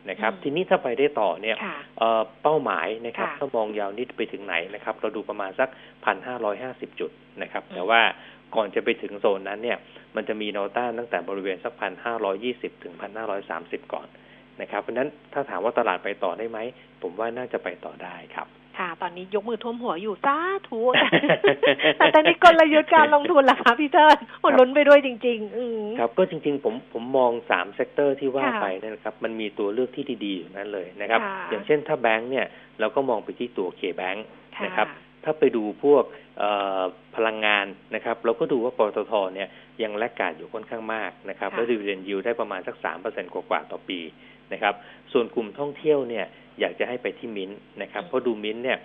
[0.09, 5.69] นะครับอืมทีนี้ถ้าไปได้ต่อเนี่ยค่ะเอ่อเป้าหมายนะครับค่ะถ้ามองยาวนิดไปถึงไหนนะครับเราดูประมาณสัก
[6.05, 8.01] พันห้าร้อยห้าสิบจุดนะครับอืมแต่ว่า
[8.55, 9.77] ก่อนจะไปถึงโซนนั้นเนี่ย
[10.15, 14.07] มันจะมีแนวต้านตั้งแต่บริเวณสักพันห้าร้อยยี่สิบถึงพันห้าร้อยสามสิบก่อน
[14.61, 16.59] นะครับ เพราะฉะนั้นถ้าถามว่าตลาดไปต่อได้ไหม
[17.01, 20.37] ผมว่าน่าจะไปต่อได้ครับค่ะ ตอนนี้ยกมือท่วมหัวอยู่สา
[20.67, 20.81] ธุ
[21.97, 32.45] แต่ตอนนี้กลยุทธ์การลงทุนล่ะคะพี่เทิดศักดิ์ ลุ้นไปด้วยจริง ๆ อืมครับ ก็จริง ๆ ผมผมมองสาม sector ที่ว่าค่ะไปเนี่ยนะครับ มันมีตัวเลือกที่ดีๆอยู่นั้นเลยนะครับค่ะอย่างเช่นถ้าแบงค์เนี่ย
[32.79, 34.25] เราก็มองไปที่ตัว KBANK
[34.57, 34.87] ค่ะนะครับ
[35.25, 36.03] ถ้าไปดูพวก
[37.15, 37.65] พลังงาน
[37.95, 39.49] นะครับ เราก็ดูว่าปตทเนี่ย
[39.83, 43.99] ยังแลกกาดอยู่ค่อนข้างมากนะครับ แล้วดีเวเดนยิวได้ประมาณสักสามเปอร์เซ็นกว่าต่อปี
[44.53, 44.73] นะครับ
[45.13, 46.25] ส่วนกลุ่มท่องเที่ยวเนี่ย
[46.59, 47.51] อยากจะให้ไปที่มิ้น
[47.81, 48.77] นะครับ เพราะดูมิ้นเนี่ย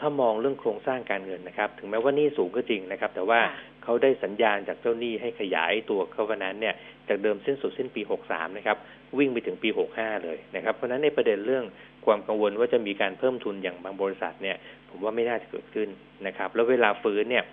[0.00, 3.40] ถ้ามองเรื่องโครงสร้างการเงินนะครับ ถึงแม้ว่านี่สูงก็จริงนะครับ แต่ว่า
[3.84, 6.74] เขาได้สัญญาณจากเจ้าหนี้ให้ขยายตัวเขาวันนั้นเนี่ย
[7.08, 8.76] จากเดิมสิ้นสุดสิ้นปี 63 นะครับ
[9.18, 11.64] วิ่งไปถึงปี 65 เลยนะครับ เพราะฉะนั้นในประเด็นเรื่อง
[12.06, 14.56] ความกังวลว่าจะมีการเพิ่มทุนอย่างบางบริษัทเนี่ย
[14.96, 15.88] ผมว่าไม่น่าจะเกิดขึ้น
[16.26, 17.44] นะครับ แล้วเวลาฟื้นเนี่ย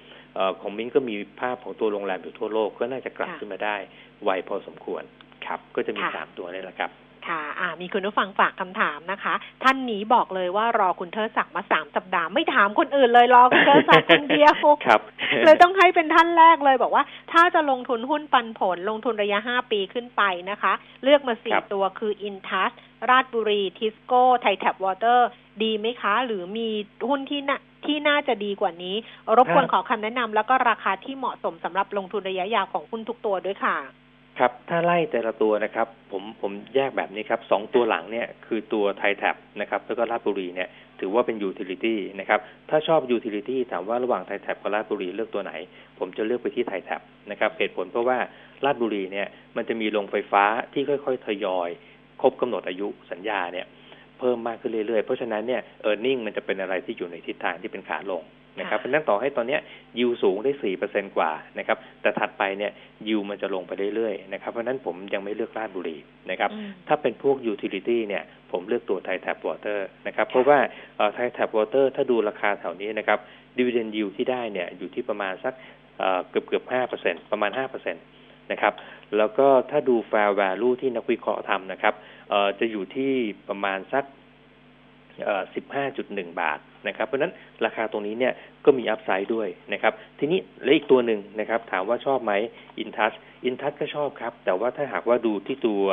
[0.61, 3.77] ของมิ้นก็มีภาพของตัวโรงแรมอยู่ทั่วโลกก็น่าจะกลับขึ้นมาได้
[4.23, 5.03] ไวพอสมควร
[5.45, 6.91] ครับ ก็จะมีสามตัวนี่แหละครับ
[7.27, 9.33] ค่ะอ่ามีคุณผู้ฟังฝากคำถามนะคะ
[9.63, 15.01] ท่านนี้บอกเลยว่ารอคุณเทิดศักดิ์มาสามสัปดาห์ไม่ถามคนอื่นเลยรอคุณเทิดศักดิ์คนเดียวครับ
[15.45, 20.73] เลยต้องให้เป็นท่านแรกเลยบอกว่า ถ้าจะลงทุนหุ้นปันผล ลงทุนระยะห้าปีขึ้นไปนะคะ
[21.03, 22.71] เลือกมาสี่ตัวคืออินทัส
[23.09, 25.27] ราชบุรี ทิสโก้ ไทยแท็ปวอเตอร์
[25.63, 26.67] ดีไหมคะ หรือมี
[27.09, 28.95] หุ้นที่น่าที่น่าจะดีกว่านี้
[29.37, 33.77] รบกวนขอคำแนะนำแล้วก็ราคาที่เหมาะสมสำหรับลงทุนระยะยาวของหุ้นทุกตัวด้วยค่ะ
[34.39, 42.39] ครับ ถ้าไล่แต่ละตัวนะครับ ผมผมแยกแบบนี้ครับสองตัวหลังเนี่ยคือตัวไทยแท็ปนะครับ แล้วก็ราชบุรีเนี่ยถือว่าเป็น utility นะครับ
[42.69, 45.53] ถ้าชอบ utility ถามว่าระหว่างไทยแท็ปกับราชบุรีเลือกตัวไหน
[45.99, 47.01] ผมจะเลือกไปที่ไทยแท็ป
[47.31, 48.17] นะครับเหตุผลเพราะว่า
[48.65, 50.43] ราชบุรีเนี่ยมันจะมีโรงไฟฟ้า
[50.73, 51.69] ที่ค่อย ๆ ทยอย
[52.21, 58.23] ครบกำหนดอายุสัญญาเนี่ยเพิ่มมากขึ้นเรื่อยๆ เพราะฉะนั้นเนี่ย earning มันจะเป็นอะไรที่อยู่ในทิศทางที่เป็นขาลง
[58.59, 59.57] นะครับเพราะนั้นต่อให้ตอนนี้
[59.99, 62.71] ยิวสูงได้สี่เปอร์เซ็นต์กว่านะครับแต่ถัดไปเนี่ย
[63.07, 65.97] ยิวมันจะลงไปเรื่อยๆนะครับเพราะนั้นผมยังไม่เลือกราชบุรี
[66.31, 66.49] นะครับ
[66.87, 70.59] ถ้าเป็นพวก utility เนี่ยผมเลือกตัวไทยแท็ปวอเตอร์นะครับเพราะว่า
[71.13, 73.19] ไทยแท็ปวอเตอร์ถ้าดูราคาแถวนี้นะครับ
[73.57, 75.53] ดิวเดนยิวที่ได้เนี่ยอยู่ที่ประมาณสัก
[76.29, 77.99] เกือบเกือบห้าเปอร์เซ็นประมาณห้าเปอร์เซ็นต
[78.51, 78.73] นะครับ
[79.17, 81.93] แล้วก็ถ้าดู fair value ที่นักวิเคราะห์ทำนะครับ
[82.59, 83.11] จะอยู่ที่
[83.49, 84.03] ประมาณสัก
[85.55, 87.33] สิบห้าจุดหนึ่งบาทนะครับ เพราะนั้น
[87.65, 88.33] ราคาตรงนี้เนี่ย
[88.65, 92.33] ก็มีอัพไซด์ด้วยนะครับ ทีนี้และอีกตัวหนึ่งนะครับ ถามว่าชอบไหม
[92.79, 93.13] อินทัส
[93.45, 95.83] อินทัสก็ชอบครับ แต่ว่าถ้าหากว่าดูที่ตัว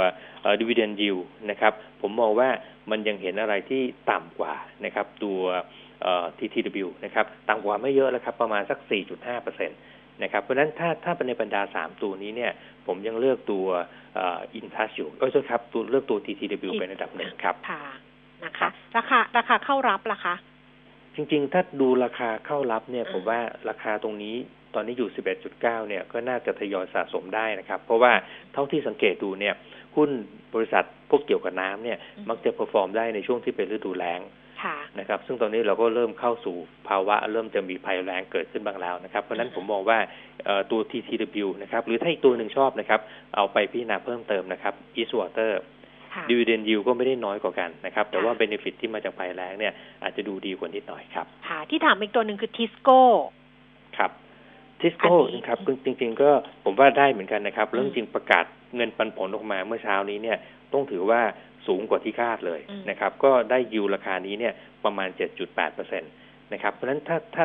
[0.61, 1.16] ดิวิเดนยิว
[1.51, 2.49] นะครับ ผมมองว่า
[2.91, 5.41] มันยังเห็นอะไรที่ต่ำกว่านะครับ ตัว
[6.38, 8.78] TTW นะครับ ต่ำกว่าไม่เยอะแล้วครับ ประมาณสัก
[9.11, 9.74] 4.5เปอร์เซ็นต
[10.22, 12.53] นะครับ เพราะฉะนั้นถ้าถ้าเป็นในบรรดาสามตัวนี้เนี่ย
[12.86, 13.66] ผมยังเลือกตัว
[14.55, 17.55] อินทัสอยู่เออใช่ครับตัวเลือกตัว TTW เป็นระดับหนึ่งครับ
[18.45, 20.35] นะคะ ราคาราคาเข้ารับล่ะคะ
[21.15, 24.37] จริงๆ ถ้าดูราคาเข้ารับเนี่ย ผมว่าราคาตรงนี้
[24.75, 25.11] ตอนนี้อยู่
[25.45, 28.13] 11.9 เนี่ยก็น่าจะทยอยสะสมได้นะครับ เพราะว่า
[28.53, 29.55] เท่าที่สังเกตดูเนี่ย
[29.97, 30.11] หุ้น
[30.55, 31.99] บริษัทพวกเกี่ยวกับน้ำเนี่ย
[32.29, 34.21] มักจะ perform ได้ในช่วงที่เป็นฤดูแล้ง
[34.99, 36.57] นะครับ ซึ่งตอนนี้เราก็เริ่มเข้าสู่
[36.89, 39.99] ภาวะเริ่มจะมีภัยแล้งเกิดขึ้นบ้างแล้วนะครับ เพราะนั้นผมมองว่า
[40.71, 43.01] ตัว TTW นะครับ หรือถ้าอีกตัวหนึ่งชอบนะครับ
[43.37, 45.53] เอาไปพิจารณาเพิ่มเติมนะครับ Eastwater
[46.31, 53.01] ดีเวเดนยิวก็ไม่ได้น้อยกว่ากันนะครับ แต่ว่า benefit ที่มาจากภัยแล้งเนี่ยอาจจะดูดีกว่านิดหน่อยครับ ค่ะ ที่ถามอีกตัวหนึ่งคือทิสโก้
[53.99, 54.11] ครับ
[54.81, 56.31] ทิสโก้นะครับจริง ๆ ก็
[56.65, 58.45] ผมว่าได้เหมือนกันนะครับ เรื่องจริงประกาศ
[58.77, 60.39] เงินปันผลออกมาเมื่อเช้านี้เนี่ย
[60.73, 61.21] ต้องถือว่า
[61.67, 64.55] สูงกว่าที่คาดเลยนะครับ ก็ได้ยิวราคานี้เนี่ย
[64.85, 65.09] ประมาณ
[65.39, 66.07] 7.8เปอร์เซ็นต์
[66.53, 67.45] นะครับ เพราะฉะนั้นถ้าถ้า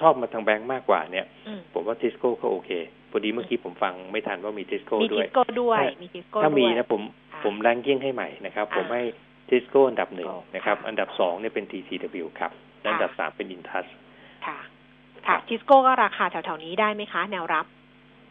[0.00, 1.26] ชอบมาทางแบงค์มากกว่าเนี่ย
[1.74, 2.70] ผมว่าทิสโก้ก็โอเค
[3.10, 7.02] พอดีเมื่อกี้ผมฟังไม่ทันว่ามีทิสโก้ด้วย มีทิสโก้ด้วยมีทิสโก้ถ้ามีนะผม
[7.44, 9.02] ผม ranking ให้ใหม่นะครับ ผมให้
[9.48, 12.52] ทิสโก้อันดับหนึ่งนะครับ อันดับสองเนี่ยเป็น TTW ครับ
[12.88, 13.86] อันดับสามเป็นอินทัส
[14.46, 14.58] ค่ะ
[15.26, 17.66] ค่ะทิสโก้ก็ราคาแถวๆนี้ได้ไหมคะ แนวรับ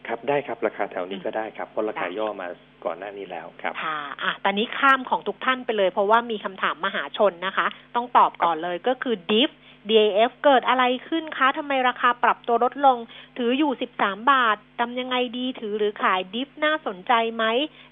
[0.08, 2.48] ครับได้ครับราคาแถวนี้ก็ได้ครับเพราะราคาย่อมา
[2.84, 9.50] ก่อนหน้านี้แล้วครับค่ะอะตอนนี้ข้ามของทุกท่านไปเลย เพราะว่ามีคำถามมหาชนนะคะ ต้องตอบก่อนเลยก็คือดิฟ
[9.90, 12.98] DAF เกิดอะไรขึ้นคะทำไมราคาปรับตัวลดลง
[13.38, 17.44] ถืออยู่ 13 บาททำยังไงดีถือหรือขายดิฟน่าสนใจไหม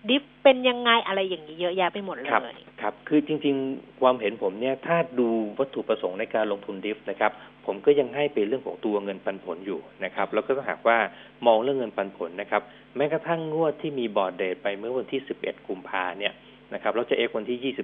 [0.09, 2.43] ดิฟเป็นยังไงอะไรอย่างนี้เยอะแยะไปหมดเลย ครับ
[2.81, 5.29] ครับ คือจริง ๆ ความเห็นผมเนี่ยถ้าดู
[5.59, 7.33] วัตถุประสงค์ในการลงทุนดิฟนะครับ
[7.67, 10.99] ผมก็ยังให้เป็นเรื่องของตัวเงินปันผลอยู่นะครับ แล้วก็ถ้าหากว่า
[11.47, 12.63] มองเรื่องเงินปันผลนะครับ
[12.97, 16.33] แม้กระทั่งงวดที่มีบอร์ดเดทไปเมื่อวันที่ 11 กุมภาเนี่ย
[16.75, 17.75] นะครับแล้วจะเอ็กวันที่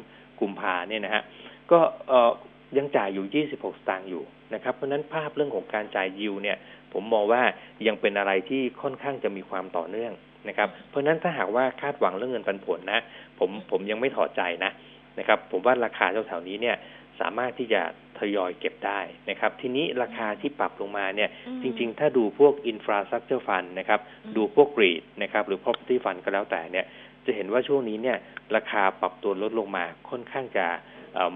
[0.00, 1.22] 23 กุมภาเนี่ยนะฮะ
[1.70, 2.32] ก็เอ่อ
[2.76, 4.22] ยังจ่ายอยู่ 26 สตางค์อยู่
[4.54, 6.56] นะครับ เพราะนั้นภาพเรื่องของการจ่ายยิวเนี่ย
[6.92, 7.42] ผมมองว่า
[7.86, 10.12] ยังเป็นอะไรที่ค่อนข้างจะมีความต่อเนื่อง
[10.48, 13.00] นะครับ เพราะนั้นถ้าหากว่าคาดหวังเรื่องเงินปันผลนะ
[13.38, 14.70] ผมผมยังไม่ถอดใจนะ
[15.18, 16.76] นะครับ ผมว่าราคาแถวๆนี้เนี่ย
[17.20, 17.82] สามารถที่จะ
[18.18, 19.00] ทยอยเก็บได้
[19.30, 21.30] นะครับ ทีนี้ราคาที่ปรับลงมาเนี่ย
[21.62, 24.00] จริง ๆ ถ้าดูพวก infrastructure fund นะครับ
[24.36, 26.86] ดูพวก REIT นะครับ หรือ property fund ก็แล้วแต่เนี่ย
[27.26, 28.18] จะเห็นว่าช่วงนี้เนี่ย
[28.56, 30.66] ราคาปรับตัวลดลงมาค่อนข้างจะ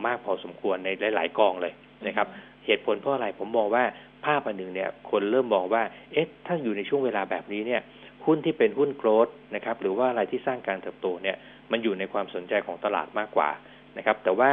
[0.07, 1.73] มากพอสมควรในหลาย ๆ กองเลย
[2.07, 2.27] นะครับ
[2.67, 3.85] เหตุผลเพราะอะไรผมมองว่า
[4.25, 7.81] ภาพอันหนึ่งเนี่ยคนเริ่มมองว่า เอ๊ะถ้าอยู่ในช่วงเวลาแบบนี้เนี่ย
[8.27, 11.37] หุ้นที่เป็นหุ้นโกลดนะครับหรือว่าอะไรที่สร้างการเติบโตเนี่ย
[11.71, 13.51] มันอยู่ในความสนใจของตลาดมากกว่า
[13.99, 14.51] นะครับ แต่ว่า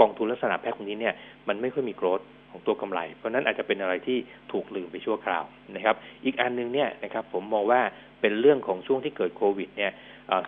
[0.00, 1.14] กองทุนลักษณะแพ็คนี้เนี่ย
[1.48, 4.18] มันไม่ค่อยมีโกลดของตัวกำไร เพราะนั้นอาจจะเป็นอะไรที่
[4.52, 5.44] ถูกลืมไปชั่วคราว
[5.76, 7.80] นะครับ อีกอันนึงเนี่ยนะครับผมมองว่า
[8.20, 9.92] เป็นเรื่องของช่วงที่เกิดโควิดเนี่ย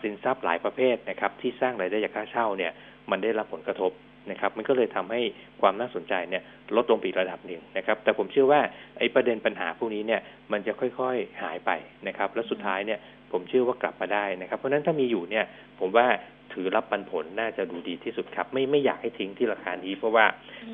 [0.03, 2.73] สินทรัพย์หลายประเภทนะครับที่สร้างรายได้จากค่าเช่าเนี่ย
[3.11, 3.93] มันได้รับผลกระทบ
[4.31, 5.21] นะครับ มันก็เลยทำให้
[5.61, 6.43] ความน่าสนใจเนี่ย
[6.77, 8.61] ลดลงไประดับหนึ่งนะครับ แต่ผมเชื่อว่า
[8.99, 10.21] ไอ้ประเด็นปัญหาพวกนี้เนี่ย
[10.53, 11.71] มันจะค่อยๆหายไป
[12.09, 12.99] นะครับ แล้วสุดท้ายเนี่ย
[13.33, 15.45] ผมเชื่อว่ากลับมาได้นะครับ เพราะฉะนั้นถ้ามีอยู่เนี่ย
[15.81, 16.07] ผมว่า
[16.53, 20.25] ถือรับปันผลน่าจะดูดีที่สุดครับ ไม่ไม่อยากให้ทิ้งที่ราคานี้ เพราะว่า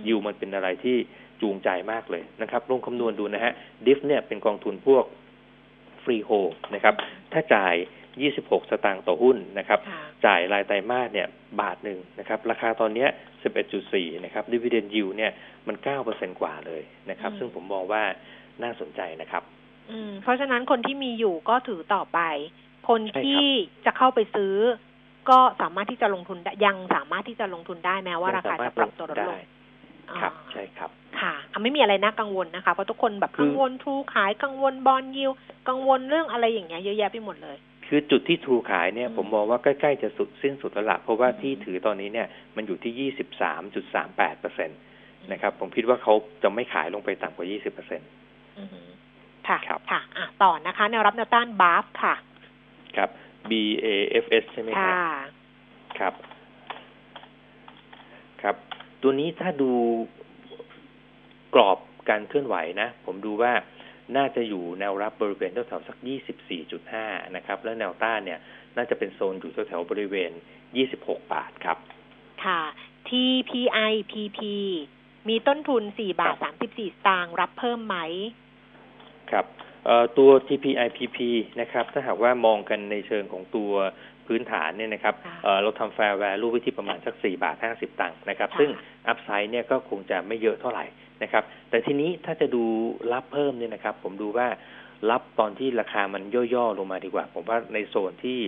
[0.09, 0.97] ยูมันเป็นอะไรที่
[1.43, 3.53] จูงใจมากเลยนะครับลงคำนวณดูนะฮะ
[3.87, 5.05] ดิฟเนี่ยเป็นกองทุนพวก
[6.03, 6.31] ฟรีโฮ
[6.75, 6.95] นะครับ
[7.33, 7.75] ถ้าจ่าย
[8.19, 9.79] 26 สตางค์ต่อหุ้นนะครับ
[10.27, 11.29] จ่ายรายไตรมาสเนี่ย
[11.61, 13.07] บาทหนึ่งนะครับ ราคาตอนนี้
[13.65, 15.33] 11.4 นะครับดิวิเดนยิวเนี่ย
[15.69, 15.77] มัน
[16.09, 18.03] 9%กว่าเลยนะครับ ซึ่งผมมองว่า
[18.63, 19.43] น่าสนใจนะครับ
[19.91, 22.21] อืม เพราะฉะนั้นคนที่มีอยู่ก็ถือต่อไป
[22.89, 23.45] คนที่
[23.85, 24.55] จะเข้าไปซื้อ
[25.31, 29.41] ก็สามารถที่จะลงทุนยังสามารถที่จะลงทุนได้แม้ว่าราคาจะปรับตัวลดลง
[30.21, 30.91] ครับใช่ครับ
[31.21, 35.31] ค่ะไม่มีอะไรน่ากังวลนะคะ เพราะทุกคนแบบกังวลทูขายกังวลบอลยิว
[35.69, 37.57] กังวลเรื่องอะไรอย่างเงี้ยเยอะแยะไปหมดเลย
[37.93, 44.75] คือจุดที่ทูขายเนี่ยผมมองว่าใกล้ๆจะสุดสิ้นสุดแล้วละเพราะว่าที่ถือตอนนี้เนี่ยมันอยู่ที่ยี่สิบสามจุดสามแปดเปอร์เซ็นต
[45.33, 48.09] นะครับผมคิดว่าเขาจะไม่ขายลงไปต่ำกว่ายี่สิบเปอร์เซ็นต์
[49.49, 49.59] ค่ะ
[49.91, 52.15] ค่ะอะ ต่อนะคะ แนวรับแนวต้านบาฟค่ะ
[52.97, 53.11] ครับ
[53.51, 53.53] B
[53.85, 53.87] A
[54.25, 54.97] F S ใช่ไหมครับ
[55.99, 56.15] ครับ
[58.43, 58.57] ครับ
[59.03, 59.71] ตัวนี้ถ้าดู
[61.55, 61.79] กรอบ
[62.09, 63.53] การเคลื่อนไหวนะ ผมดูว่า
[64.17, 65.97] น่าจะอยู่แนวรับบริเวณแถวๆสัก
[66.67, 68.39] 24.5 นะครับ แล้วแนวต้านเนี่ย
[68.77, 70.31] น่าจะเป็นโซนอยู่แถวๆบริเวณ
[70.81, 71.79] 26 บาทครับ
[72.45, 72.61] ค่ะ
[73.09, 74.41] TPIPP
[75.29, 77.97] มีต้นทุน 4 บาท 34 สตางค์รับเพิ่มไหม
[79.31, 79.47] ครับ
[80.19, 81.19] ตัว TPIPP
[81.61, 83.73] นะครับ ถ้าหากว่ามองกันในเชิงของตัว
[84.27, 85.15] พื้นฐานเนี่ยนะครับ
[85.63, 88.71] เราทำ fair value ไว้ที่ประมาณสัก 4 บาท 50 ตังค์นะครับ ซึ่ง
[89.09, 90.85] upside เนี่ยก็คงจะไม่เยอะเท่าไหร่
[91.23, 92.65] นะครับ แต่ทีนี้ถ้าจะดู
[93.13, 94.49] รับเพิ่มเนี่ยนะครับ ผมดูว่า
[95.11, 96.23] รับตอนที่ราคามัน
[96.55, 98.41] ย่อๆลงมาดีกว่า ผมว่าในโซนที่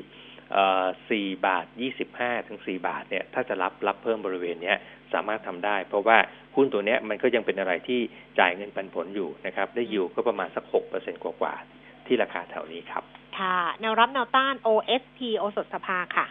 [1.11, 4.79] สี่บาทยี่สิบห้าถึงสี่บาทเนี่ยถ้าจะรับรับเพิ่มบริเวณเนี้ย
[5.14, 6.18] สามารถทำได้ เพราะว่า
[6.57, 8.01] หุ้นตัวเนี้ยมันก็ยังเป็นอะไรที่
[8.39, 13.03] จ่ายเงินปันผลอยู่นะครับ ได้ยู่ก็ประมาณสักหกเปอร์เซ็นกว่าๆที่ราคาแถวนี้ครับ
[13.39, 16.27] ค่ะ แนวรับแนวต้าน OSP โอสถสภาค่ะ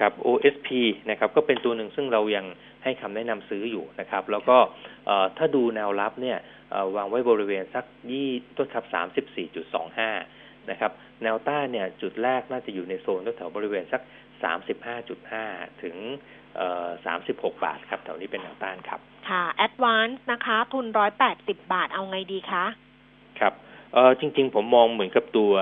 [0.00, 0.68] ครับ OSP
[1.10, 2.46] นะครับก็เป็นตัวหนึ่งซึ่งเรายัง
[2.84, 4.56] ให้คำแนะนำซื้ออยู่นะครับ แล้วก็
[5.36, 6.38] ถ้าดูแนวรับเนี่ย
[6.96, 10.10] วางไว้บริเวณสักยี่ต้นครับสามสิบสี่จุดสองห้า
[10.70, 10.92] นะครับ
[11.22, 14.02] แนวต้านเนี่ยจุดแรกน่าจะอยู่ในโซนแถวบริเวณสัก
[14.42, 15.44] สามสิบห้าจุดห้า
[15.82, 15.96] ถึง
[17.06, 22.64] สามสิบหกบาทครับแถวนี้เป็นแนวต้านครับ ค่ะ Advance นะคะ ทุนร้อยแปดสิบบาทเอาไงดีคะ
[23.40, 23.52] ครับ
[23.94, 25.52] เออจริง ๆ ผมมองเหมือนกับตัว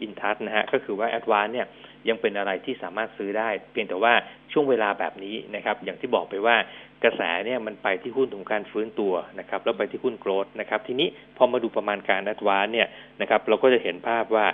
[0.00, 1.66] อินทัศนะฮะก็คือว่า Advance เนี่ย
[2.08, 4.14] ยังเป็นอะไรที่สามารถซื้อได้ เพียงแต่ว่า
[4.52, 6.56] ช่วงเวลาแบบนี้นะครับ อย่างที่บอกไปว่า
[7.04, 12.88] กระแสเนี่ยมันไปที่หุ้นของการฟื้นตัวนะครับ แล้วไปที่หุ้นโกลดนะครับ ทีนี้พอมาดูประมาณการนัดวานเนี่ย
[13.20, 14.46] นะครับ เราก็จะเห็นภาพว่า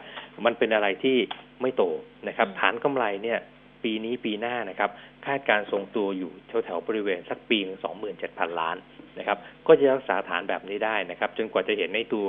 [0.45, 1.17] มันเป็นอะไรที่
[1.63, 1.83] ไม่โต
[2.29, 3.39] นะครับ ฐานกำไรเนี่ย
[3.85, 4.91] ปีนี้ปีหน้านะครับ
[5.27, 6.33] คาดการทรงตัวอยู่
[6.65, 8.77] แถวๆบริเวณสักปีสองหมื่นเจ็ดพันล้าน
[9.19, 12.29] นะครับ ก็จะรักษาฐานแบบนี้ได้นะครับ จนกว่าจะเห็นในตัว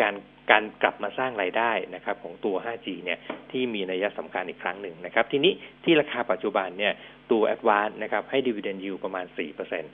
[0.00, 0.14] การ
[0.50, 3.18] การกลับมาสร้างไรายได้นะครับของตัว 5G เนี่ย
[3.50, 5.52] ที่มีนัยสำคัญอีกครั้งหนึ่งนะครับ ทีนี้
[5.84, 6.92] ที่ราคาปัจจุบันเนี่ย
[7.30, 9.26] ตัว a d v a n c e นะครับให้ dividend yield ประมาณ
[9.74, 9.84] 4%น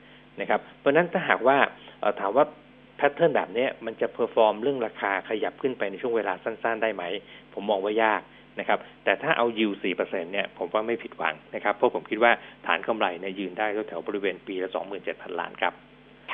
[0.44, 1.58] ะครับ เพราะนั้นถ้าหากว่า
[2.20, 2.44] ถามว่า
[2.96, 7.02] pattern แบบนี้มันจะ perform เรื่องราคาขยับขึ้นไปในช่วงเวลาสั้น ๆ ได้ไหม
[7.54, 8.22] ผมมองว่ายาก
[8.60, 12.32] นะครับ แต่ถ้าเอา yield 4%เนี่ยผมว่าไม่ผิดหวังนะครับ เพราะผมคิดว่า
[12.66, 14.70] ฐานกำไรเนี่ยยืนได้แถวบริเวณปีละ
[15.04, 15.74] 27,000 ล้านครับ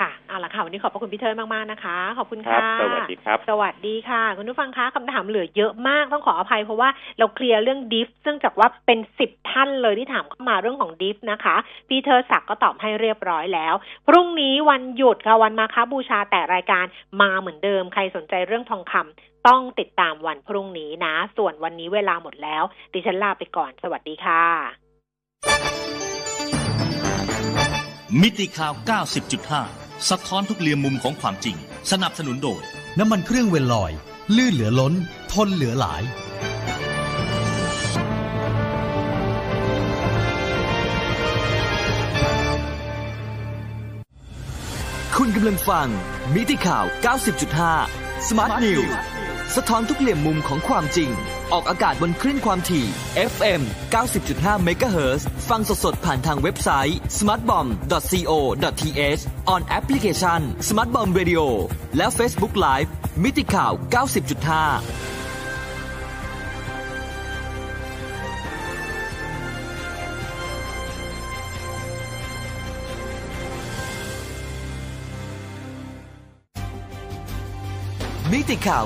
[0.01, 6.89] ค่ะเอาละค่ะวันนี้ขอบพระคุณพี่เทิร์นมากๆนะคะ ขอบคุณค่ะ สวัสดีครับ สวัสดีค่ะ คุณผู้ฟังคะคำถามเหลือเยอะมากต้องขออภัยเพราะว่า
[7.19, 11.57] เราเคลียร์เรื่องดิฟซึ่งจากว่าเป็นสิบท่านเลยที่ถามเข้ามาเรื่องของดิฟนะคะ
[11.89, 13.75] พี่เทอร์ศักก็ตอบให้เรียบร้อยแล้ว
[14.09, 16.85] พรุ่งนี้วันหยุดค่ะวันมาคบูชาแต่รายการ
[17.21, 22.63] มาเหมือนเดิม ใครสนใจเรื่องทองคำต้องติดตามวันพรุ่งนี้นะ ส่วนวันนี้เวลาหมดแล้ว
[22.93, 24.43] ดิฉันลาไปก่อน สวัสดีค่ะ
[28.21, 28.73] มิติข่าว
[29.29, 31.57] 90.5 สะท้อนทุกเรียมมุมของความจริง
[31.91, 32.63] สนับสนุนโดย
[32.99, 33.93] น้ำมันเครื่องเวลลอย
[34.37, 34.93] ลื่นเหลือล้น
[35.33, 36.03] ทนเหลือหลาย
[45.17, 45.89] คุณกำลังฟัง
[46.35, 46.85] มิติข่าว
[47.57, 49.12] 90.5 Smart News
[49.57, 51.11] สะท้อนทุกเหลี่ยมมุมของความจริง
[51.53, 52.87] ออกอากาศบนคลื่นความถี่
[53.33, 53.63] FM
[54.15, 59.23] 90.5 MHz ฟังสดๆ ผ่านทางเว็บไซต์ smartbomb.co.th
[59.55, 61.43] on application smartbomb radio
[61.97, 62.89] และ Facebook Live
[63.23, 63.73] มิติข่าว
[65.01, 65.02] 90.5
[78.35, 78.85] มิติข่าว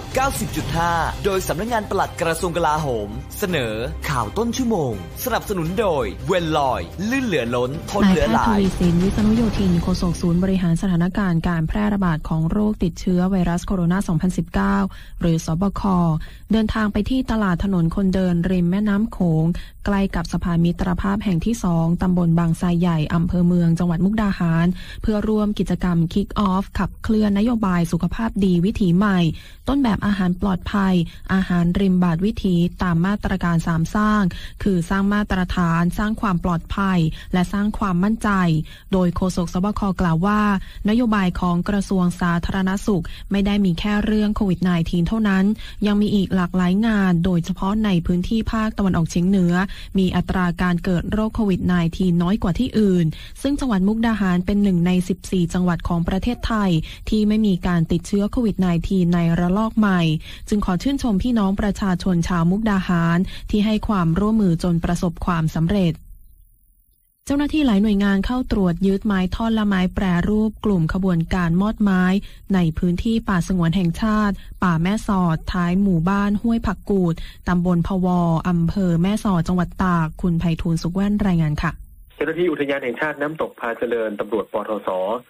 [0.60, 3.74] 90.5 โดยสำนักงานปลัดกระทรวงกลาโหม เสนอ
[4.08, 4.92] ข่าวต้นชั่วโมง
[5.24, 6.80] สนับสนุนโดย เวนลอย
[7.10, 15.82] ลื่นเหลือล้น ทนายเหลือแพหทย์ทลายวีสินวิษณุโยธินโฆษกศูนย์บริหารสถานการณ์การแพร่ระบาดของโรคติดเชื้อไวรัสโคโรนา 2019 หรือสบค
[16.52, 19.44] เดินทางไปที่ตลาดถนนคนเดินริมแม่น้ำโขง
[19.86, 24.66] ใกล้กับสะพานมิตรภาพแห่งที่ 2 ตำบลบางทรายใหญ่อำเภอเมืองจังหวัดมุกดาหาร
[25.02, 29.18] เพื่อร่วมกิจกรรม Kick Off ขับเคลื่อนนโยบายสุขภาพดีวิถีใหม่
[29.68, 30.94] ต้นแบบอาหารปลอดภัย
[31.32, 34.22] อาหารริมบาดวิถีตามมาตรการสามสร้าง
[34.62, 36.98] คือสร้างมาตรฐาน สร้างความปลอดภัย
[37.32, 38.30] และสร้างความมั่นใจ
[38.92, 40.40] โดยโฆษกสบคกล่าวว่า
[40.88, 45.44] นโยบายของกระทรวงสาธารณสุข ไม่ได้มีแค่เรื่องโควิด -19 เท่านั้น
[45.86, 49.54] ยังมีอีกหลากหลายงาน โดยเฉพาะในพื้นที่ภาคตะวันออกเฉียงเหนือ
[49.98, 51.60] มีอัตราการเกิดโรคโควิด
[51.92, 53.06] -19 น้อยกว่าที่อื่น
[53.42, 54.90] ซึ่งจังหวัดมุกดาหารเป็นหนึ่งใน
[55.22, 56.70] 14 จังหวัดของประเทศไทย
[57.08, 60.00] ที่ไม่มีการติดเชื้อโควิด -19 ในระลอกใหม่
[60.48, 63.18] จึงขอชื่นชมพี่น้องประชาชนชาวมุกดาหาร
[63.50, 65.94] ที่ให้ความร่วมมือจนประสบความสำเร็จ
[67.28, 72.02] เจ้าหน้าที่หลายหน่วยงานเข้าตรวจยึดไม้ท่อนและไม้แปรรูปกลุ่มขบวนการมอดไม้
[72.54, 77.14] ในพื้นที่ป่าสงวนแห่งชาติ ป่าแม่สอด ท้ายหมู่บ้านห้วยผักกูด
[77.48, 78.06] ตำบลพว
[78.48, 81.85] อำเภอแม่สอดจังหวัดตาก คุณไพฑูรย์สุขแว่นรายงานค่ะ
[82.18, 84.88] เจ้าหน้าที่อุทยานแห่งชาติน้ำตกพาเจริญตำรวจปทศ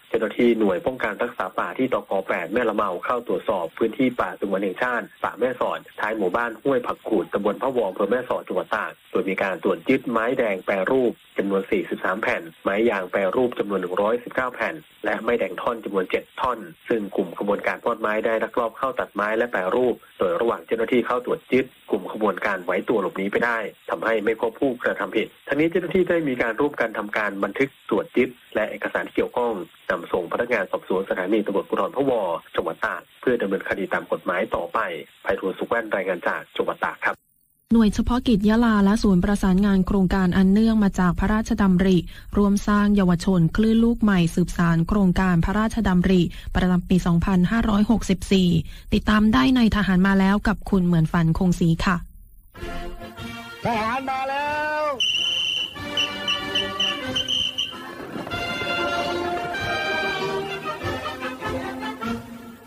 [0.08, 11.62] เจ้าหน้าที่หน่วยป้องกันรักษาป่าที่ตก8แม่ละเมาเข้าตรวจสอบพื้นที่ป่าสงวนแห่งชาติป่าแม่สอดท้ายหมู่บ้านห้วยผักกูดตำบลพะวออำเภอแม่สอดจังหวัดตากโดยมีการตรวจยึดไม้แดงแปรรูปจำนวน
[11.92, 13.80] 43 แผ่น ไม้ยางแปรรูปจำนวน
[14.18, 14.74] 119 แผ่น
[15.04, 16.58] และไม้แดงท่อนจำนวน 7 ท่อน
[16.88, 23.58] ซึ่งกลุ่มขบวนการพอดไม้ได้ลักลอบเข้าตัดไม้และแปรรูป โดยระหว่างเจ้าหน้าที่เข้าตรวจยึดกลุ่มขบวนการไหวตัวหลบหนีไปได้
[23.90, 29.52] ทำให้ไม่พบผู้กระทำผิดทั้งนี้เจ้าหน้าที่ได้มีการรวมกันทำการบันทึกตรวจยึดและเอกสารที่เกี่ยวข้อง
[29.90, 32.12] นำส่งพนักงานสอบสวนสถานีตำรวจภูธรพะว
[32.54, 34.78] จังหวัดตากเพื่อดำเนินคดีตามกฎหมายต่อไป
[35.24, 37.16] ภัยทูลสุขแว่นรายงานจากจังหวัดตากครับ
[37.72, 41.98] หน่วยเฉพาะกิจยะลาและศูนย์ประสานงานโครงการอันเนื่องมาจากพระราชดำริ
[42.38, 46.22] รวมสร้างเยาวชนคลื่นลูกใหม่สืบสารโครงการพระราชดำริ
[46.54, 46.96] ประจำปี
[47.74, 51.96] 2564 ติดตามได้ในทหารมาแล้วกับคุณเหมือนฝันคงศรีค่ะ
[53.64, 54.55] ทหารมาแล้ว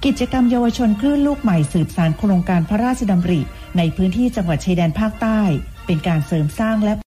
[0.05, 3.41] กิจกรรมเยาวชนคลื่นลูกใหม่สืบสารโครงการพระราชดำริ
[3.77, 5.41] ในพื้นที่จังหวัดชายแดนภาคใต้
[5.85, 6.93] เป็นการเสริมสร้างและ